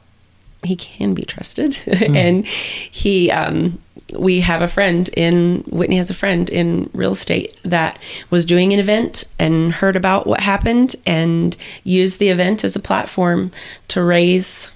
he 0.63 0.75
can 0.75 1.13
be 1.13 1.23
trusted, 1.23 1.71
mm. 1.85 2.15
and 2.15 2.45
he 2.45 3.31
um, 3.31 3.79
we 4.13 4.41
have 4.41 4.61
a 4.61 4.67
friend 4.67 5.09
in 5.15 5.63
Whitney 5.67 5.97
has 5.97 6.09
a 6.09 6.15
friend 6.15 6.49
in 6.49 6.89
real 6.93 7.11
estate 7.11 7.57
that 7.63 7.99
was 8.29 8.45
doing 8.45 8.73
an 8.73 8.79
event 8.79 9.25
and 9.37 9.73
heard 9.73 9.95
about 9.95 10.27
what 10.27 10.39
happened 10.39 10.95
and 11.05 11.55
used 11.83 12.19
the 12.19 12.29
event 12.29 12.63
as 12.63 12.75
a 12.75 12.79
platform 12.79 13.51
to 13.89 14.01
raise 14.01 14.71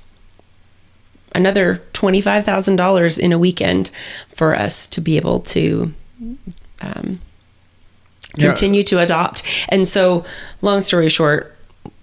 another 1.33 1.81
$25,000 1.93 3.19
in 3.19 3.31
a 3.31 3.39
weekend 3.39 3.89
for 4.35 4.53
us 4.53 4.85
to 4.87 4.99
be 4.99 5.15
able 5.15 5.39
to 5.39 5.93
um, 6.81 7.21
continue 8.33 8.79
yeah. 8.79 8.85
to 8.85 8.99
adopt. 8.99 9.43
And 9.69 9.87
so, 9.87 10.25
long 10.61 10.81
story 10.81 11.09
short, 11.09 11.55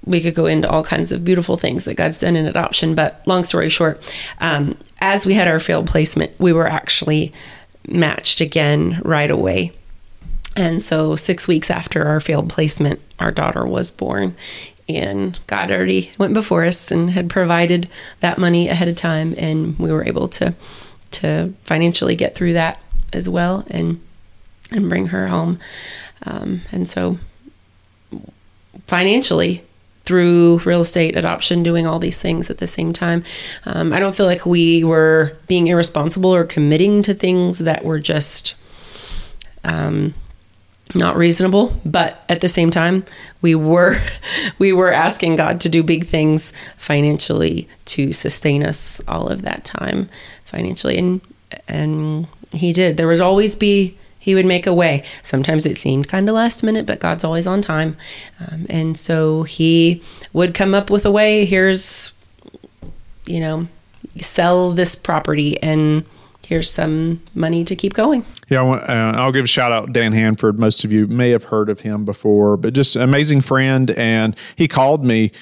we 0.04 0.20
could 0.20 0.34
go 0.34 0.46
into 0.46 0.68
all 0.68 0.82
kinds 0.82 1.12
of 1.12 1.24
beautiful 1.24 1.56
things 1.56 1.84
that 1.84 1.94
God's 1.94 2.20
done 2.20 2.36
in 2.36 2.46
adoption. 2.46 2.94
But 2.94 3.22
long 3.26 3.44
story 3.44 3.68
short, 3.68 4.02
um, 4.40 4.76
as 5.00 5.26
we 5.26 5.34
had 5.34 5.48
our 5.48 5.60
failed 5.60 5.86
placement, 5.86 6.32
we 6.38 6.52
were 6.52 6.66
actually 6.66 7.32
matched 7.86 8.40
again 8.40 9.00
right 9.04 9.30
away. 9.30 9.72
And 10.56 10.82
so, 10.82 11.14
six 11.14 11.46
weeks 11.46 11.70
after 11.70 12.04
our 12.06 12.20
failed 12.20 12.48
placement, 12.48 13.00
our 13.18 13.30
daughter 13.30 13.66
was 13.66 13.92
born. 13.92 14.34
And 14.88 15.38
God 15.46 15.70
already 15.70 16.10
went 16.16 16.32
before 16.32 16.64
us 16.64 16.90
and 16.90 17.10
had 17.10 17.28
provided 17.28 17.90
that 18.20 18.38
money 18.38 18.68
ahead 18.68 18.88
of 18.88 18.96
time, 18.96 19.34
and 19.36 19.78
we 19.78 19.92
were 19.92 20.04
able 20.04 20.28
to 20.28 20.54
to 21.10 21.52
financially 21.64 22.16
get 22.16 22.34
through 22.34 22.54
that 22.54 22.80
as 23.12 23.28
well, 23.28 23.64
and 23.70 24.00
and 24.72 24.88
bring 24.88 25.06
her 25.06 25.28
home. 25.28 25.58
Um, 26.24 26.62
and 26.72 26.88
so, 26.88 27.18
financially, 28.86 29.64
through 30.04 30.58
real 30.64 30.80
estate 30.80 31.16
adoption, 31.16 31.62
doing 31.62 31.86
all 31.86 31.98
these 31.98 32.18
things 32.18 32.48
at 32.50 32.56
the 32.58 32.66
same 32.66 32.94
time. 32.94 33.22
Um, 33.66 33.92
I 33.92 34.00
don't 34.00 34.16
feel 34.16 34.24
like 34.24 34.46
we 34.46 34.82
were 34.82 35.36
being 35.48 35.66
irresponsible 35.66 36.34
or 36.34 36.44
committing 36.44 37.02
to 37.02 37.12
things 37.12 37.58
that 37.58 37.84
were 37.84 37.98
just 37.98 38.54
um, 39.64 40.14
not 40.94 41.16
reasonable. 41.16 41.78
But 41.84 42.24
at 42.28 42.40
the 42.40 42.48
same 42.48 42.70
time, 42.70 43.04
we 43.42 43.54
were 43.54 44.00
we 44.58 44.72
were 44.72 44.92
asking 44.92 45.36
God 45.36 45.60
to 45.60 45.68
do 45.68 45.82
big 45.82 46.06
things 46.06 46.54
financially 46.76 47.68
to 47.86 48.14
sustain 48.14 48.64
us 48.64 49.02
all 49.06 49.28
of 49.28 49.42
that 49.42 49.64
time 49.64 50.08
financially, 50.44 50.96
and 50.96 51.20
and 51.68 52.26
He 52.52 52.72
did. 52.72 52.96
There 52.96 53.08
would 53.08 53.20
always 53.20 53.56
be 53.56 53.98
he 54.28 54.34
would 54.34 54.44
make 54.44 54.66
a 54.66 54.74
way. 54.74 55.02
Sometimes 55.22 55.64
it 55.64 55.78
seemed 55.78 56.06
kind 56.06 56.28
of 56.28 56.34
last 56.34 56.62
minute, 56.62 56.84
but 56.84 57.00
God's 57.00 57.24
always 57.24 57.46
on 57.46 57.62
time. 57.62 57.96
Um, 58.38 58.66
and 58.68 58.98
so 58.98 59.44
he 59.44 60.02
would 60.34 60.52
come 60.52 60.74
up 60.74 60.90
with 60.90 61.06
a 61.06 61.10
way. 61.10 61.46
Here's, 61.46 62.12
you 63.24 63.40
know, 63.40 63.68
sell 64.20 64.72
this 64.72 64.96
property 64.96 65.58
and 65.62 66.04
here's 66.46 66.70
some 66.70 67.22
money 67.34 67.64
to 67.64 67.74
keep 67.74 67.94
going. 67.94 68.26
Yeah, 68.50 68.64
uh, 68.64 69.12
I'll 69.16 69.32
give 69.32 69.44
a 69.44 69.48
shout 69.48 69.72
out 69.72 69.94
Dan 69.94 70.12
Handford. 70.12 70.58
Most 70.58 70.84
of 70.84 70.92
you 70.92 71.06
may 71.06 71.30
have 71.30 71.44
heard 71.44 71.70
of 71.70 71.80
him 71.80 72.04
before, 72.04 72.58
but 72.58 72.74
just 72.74 72.96
amazing 72.96 73.40
friend. 73.40 73.92
And 73.92 74.36
he 74.56 74.68
called 74.68 75.06
me. 75.06 75.32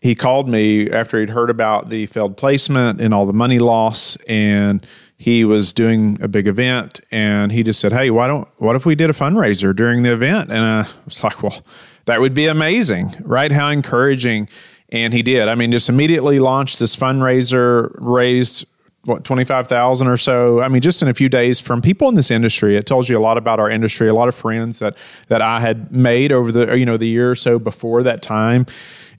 He 0.00 0.14
called 0.14 0.48
me 0.48 0.88
after 0.92 1.18
he'd 1.18 1.30
heard 1.30 1.50
about 1.50 1.88
the 1.88 2.06
failed 2.06 2.36
placement 2.36 3.00
and 3.00 3.12
all 3.12 3.26
the 3.26 3.32
money 3.32 3.58
loss, 3.58 4.14
and 4.28 4.86
he 5.20 5.44
was 5.44 5.72
doing 5.72 6.16
a 6.22 6.28
big 6.28 6.46
event 6.46 7.00
and 7.10 7.50
he 7.50 7.64
just 7.64 7.80
said, 7.80 7.92
Hey, 7.92 8.08
why 8.08 8.28
don't, 8.28 8.48
what 8.58 8.76
if 8.76 8.86
we 8.86 8.94
did 8.94 9.10
a 9.10 9.12
fundraiser 9.12 9.74
during 9.74 10.04
the 10.04 10.12
event? 10.12 10.50
And 10.50 10.60
I 10.60 10.88
was 11.04 11.22
like, 11.24 11.42
Well, 11.42 11.60
that 12.04 12.20
would 12.20 12.34
be 12.34 12.46
amazing, 12.46 13.14
right? 13.20 13.50
How 13.50 13.68
encouraging. 13.68 14.48
And 14.90 15.12
he 15.12 15.22
did. 15.22 15.48
I 15.48 15.56
mean, 15.56 15.72
just 15.72 15.88
immediately 15.88 16.38
launched 16.38 16.78
this 16.78 16.96
fundraiser, 16.96 17.94
raised 17.98 18.64
what 19.04 19.24
25,000 19.24 20.06
or 20.06 20.16
so. 20.16 20.60
I 20.60 20.68
mean, 20.68 20.82
just 20.82 21.02
in 21.02 21.08
a 21.08 21.14
few 21.14 21.28
days 21.28 21.60
from 21.60 21.82
people 21.82 22.08
in 22.08 22.14
this 22.14 22.30
industry. 22.30 22.76
It 22.76 22.86
tells 22.86 23.08
you 23.08 23.18
a 23.18 23.20
lot 23.20 23.38
about 23.38 23.58
our 23.58 23.68
industry, 23.68 24.08
a 24.08 24.14
lot 24.14 24.28
of 24.28 24.34
friends 24.34 24.78
that 24.78 24.96
that 25.26 25.42
I 25.42 25.60
had 25.60 25.92
made 25.92 26.30
over 26.30 26.52
the 26.52 26.78
you 26.78 26.86
know 26.86 26.96
the 26.96 27.08
year 27.08 27.30
or 27.30 27.34
so 27.34 27.58
before 27.58 28.02
that 28.04 28.22
time 28.22 28.66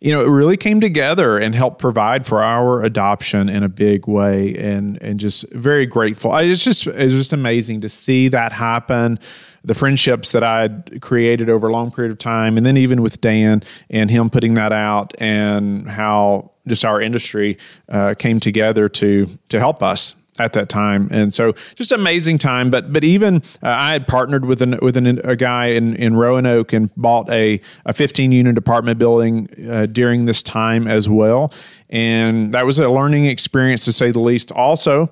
you 0.02 0.12
know, 0.12 0.22
it 0.22 0.30
really 0.30 0.58
came 0.58 0.80
together 0.80 1.38
and 1.38 1.54
helped 1.54 1.80
provide 1.80 2.26
for 2.26 2.42
our 2.42 2.84
adoption 2.84 3.50
in 3.50 3.64
a 3.64 3.70
big 3.70 4.08
way, 4.08 4.56
and 4.56 5.02
and 5.02 5.20
just 5.20 5.52
very 5.52 5.86
grateful. 5.86 6.36
It's 6.38 6.64
just 6.64 6.88
it's 6.88 7.14
just 7.14 7.34
amazing 7.34 7.82
to 7.82 7.90
see 7.90 8.28
that 8.30 8.54
happen. 8.54 9.20
The 9.64 9.74
friendships 9.74 10.32
that 10.32 10.44
I 10.44 10.62
had 10.62 11.02
created 11.02 11.50
over 11.50 11.68
a 11.68 11.72
long 11.72 11.92
period 11.92 12.12
of 12.12 12.18
time, 12.18 12.56
and 12.56 12.66
then 12.66 12.78
even 12.78 13.02
with 13.02 13.20
Dan 13.20 13.62
and 13.90 14.10
him 14.10 14.30
putting 14.30 14.54
that 14.54 14.72
out, 14.72 15.14
and 15.20 15.90
how 15.90 16.52
just 16.66 16.86
our 16.86 17.02
industry 17.02 17.58
uh, 17.90 18.14
came 18.18 18.40
together 18.40 18.88
to 18.88 19.28
to 19.50 19.60
help 19.60 19.84
us 19.84 20.16
at 20.40 20.54
that 20.54 20.70
time, 20.70 21.08
and 21.12 21.34
so 21.34 21.54
just 21.76 21.92
amazing 21.92 22.38
time. 22.38 22.70
But 22.70 22.92
but 22.94 23.04
even 23.04 23.38
uh, 23.62 23.76
I 23.78 23.92
had 23.92 24.08
partnered 24.08 24.46
with 24.46 24.62
an 24.62 24.78
with 24.82 24.98
an, 24.98 25.20
a 25.24 25.36
guy 25.36 25.68
in 25.68 25.96
in 25.96 26.16
Roanoke 26.16 26.74
and 26.74 26.94
bought 26.96 27.30
a 27.30 27.60
a 27.86 27.94
15 27.94 28.32
unit 28.32 28.58
apartment 28.58 29.00
building 29.00 29.50
uh, 29.70 29.86
during 29.86 30.26
this 30.26 30.44
time 30.44 30.88
as 30.88 31.10
well, 31.10 31.54
and 31.90 32.54
that 32.54 32.66
was 32.66 32.80
a 32.80 32.90
learning 32.90 33.26
experience 33.26 33.86
to 33.86 33.92
say 33.92 34.12
the 34.12 34.20
least. 34.20 34.52
Also, 34.52 35.12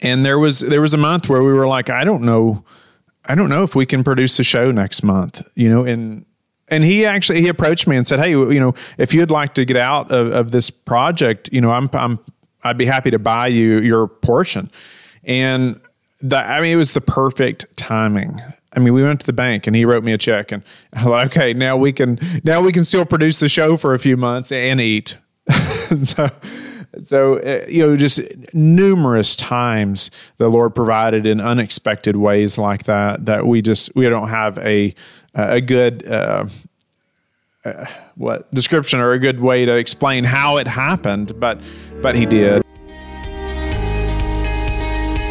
and 0.00 0.24
there 0.24 0.38
was 0.38 0.60
there 0.60 0.80
was 0.80 0.94
a 0.94 0.98
month 0.98 1.28
where 1.28 1.42
we 1.42 1.52
were 1.52 1.66
like, 1.66 1.90
I 1.90 2.04
don't 2.04 2.22
know, 2.22 2.64
I 3.24 3.34
don't 3.34 3.48
know 3.48 3.62
if 3.62 3.74
we 3.74 3.86
can 3.86 4.04
produce 4.04 4.38
a 4.38 4.44
show 4.44 4.70
next 4.70 5.02
month, 5.02 5.46
you 5.54 5.68
know, 5.68 5.84
and 5.84 6.26
and 6.68 6.84
he 6.84 7.04
actually 7.04 7.40
he 7.40 7.48
approached 7.48 7.86
me 7.86 7.96
and 7.96 8.06
said, 8.06 8.20
"Hey, 8.20 8.30
you 8.30 8.60
know, 8.60 8.74
if 8.98 9.12
you'd 9.12 9.30
like 9.30 9.54
to 9.54 9.64
get 9.64 9.76
out 9.76 10.10
of, 10.10 10.32
of 10.32 10.50
this 10.50 10.70
project, 10.70 11.48
you 11.52 11.60
know, 11.60 11.70
I'm 11.70 11.90
I'm 11.92 12.18
I'd 12.64 12.78
be 12.78 12.86
happy 12.86 13.10
to 13.10 13.18
buy 13.18 13.48
you 13.48 13.80
your 13.80 14.08
portion. 14.08 14.70
And 15.24 15.80
that, 16.22 16.48
I 16.48 16.60
mean, 16.60 16.72
it 16.72 16.76
was 16.76 16.92
the 16.92 17.00
perfect 17.00 17.66
timing. 17.76 18.40
I 18.72 18.80
mean, 18.80 18.92
we 18.92 19.02
went 19.02 19.20
to 19.20 19.26
the 19.26 19.32
bank 19.32 19.66
and 19.66 19.76
he 19.76 19.84
wrote 19.84 20.02
me 20.02 20.12
a 20.12 20.18
check, 20.18 20.50
and 20.50 20.62
I'm 20.92 21.06
like, 21.06 21.26
okay, 21.26 21.52
now 21.52 21.76
we 21.76 21.92
can 21.92 22.18
now 22.42 22.60
we 22.60 22.72
can 22.72 22.84
still 22.84 23.04
produce 23.04 23.38
the 23.40 23.48
show 23.48 23.76
for 23.76 23.94
a 23.94 23.98
few 23.98 24.16
months 24.16 24.50
and 24.50 24.80
eat. 24.80 25.16
so, 26.02 26.30
so 27.04 27.38
uh, 27.38 27.66
you 27.68 27.86
know, 27.86 27.96
just 27.96 28.20
numerous 28.52 29.36
times 29.36 30.10
the 30.38 30.48
Lord 30.48 30.74
provided 30.74 31.26
in 31.26 31.40
unexpected 31.40 32.16
ways 32.16 32.58
like 32.58 32.84
that. 32.84 33.26
That 33.26 33.46
we 33.46 33.62
just 33.62 33.94
we 33.94 34.08
don't 34.08 34.28
have 34.28 34.58
a 34.58 34.94
a 35.34 35.60
good. 35.60 36.06
Uh, 36.06 36.46
uh, 37.64 37.86
what 38.14 38.52
description 38.54 39.00
or 39.00 39.12
a 39.12 39.18
good 39.18 39.40
way 39.40 39.64
to 39.64 39.74
explain 39.74 40.24
how 40.24 40.56
it 40.56 40.66
happened, 40.66 41.38
but 41.40 41.60
but 42.02 42.14
he 42.14 42.26
did. 42.26 42.62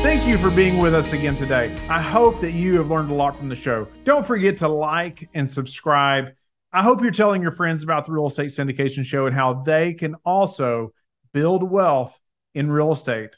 Thank 0.03 0.27
you 0.27 0.37
for 0.37 0.53
being 0.55 0.79
with 0.79 0.93
us 0.93 1.13
again 1.13 1.35
today. 1.37 1.73
I 1.89 2.01
hope 2.01 2.41
that 2.41 2.51
you 2.51 2.77
have 2.77 2.89
learned 2.89 3.09
a 3.09 3.13
lot 3.13 3.37
from 3.37 3.49
the 3.49 3.55
show. 3.55 3.87
Don't 4.03 4.27
forget 4.27 4.57
to 4.59 4.67
like 4.67 5.29
and 5.33 5.49
subscribe. 5.49 6.33
I 6.73 6.83
hope 6.83 7.01
you're 7.01 7.11
telling 7.11 7.41
your 7.41 7.51
friends 7.51 7.83
about 7.83 8.05
the 8.05 8.11
Real 8.11 8.27
Estate 8.27 8.49
Syndication 8.49 9.05
Show 9.05 9.27
and 9.27 9.35
how 9.35 9.63
they 9.65 9.93
can 9.93 10.15
also 10.25 10.93
build 11.33 11.63
wealth 11.63 12.19
in 12.53 12.71
real 12.71 12.91
estate. 12.91 13.35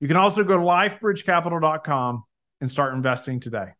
You 0.00 0.08
can 0.08 0.16
also 0.16 0.42
go 0.42 0.56
to 0.56 0.62
lifebridgecapital.com 0.62 2.24
and 2.60 2.70
start 2.70 2.94
investing 2.94 3.40
today. 3.40 3.72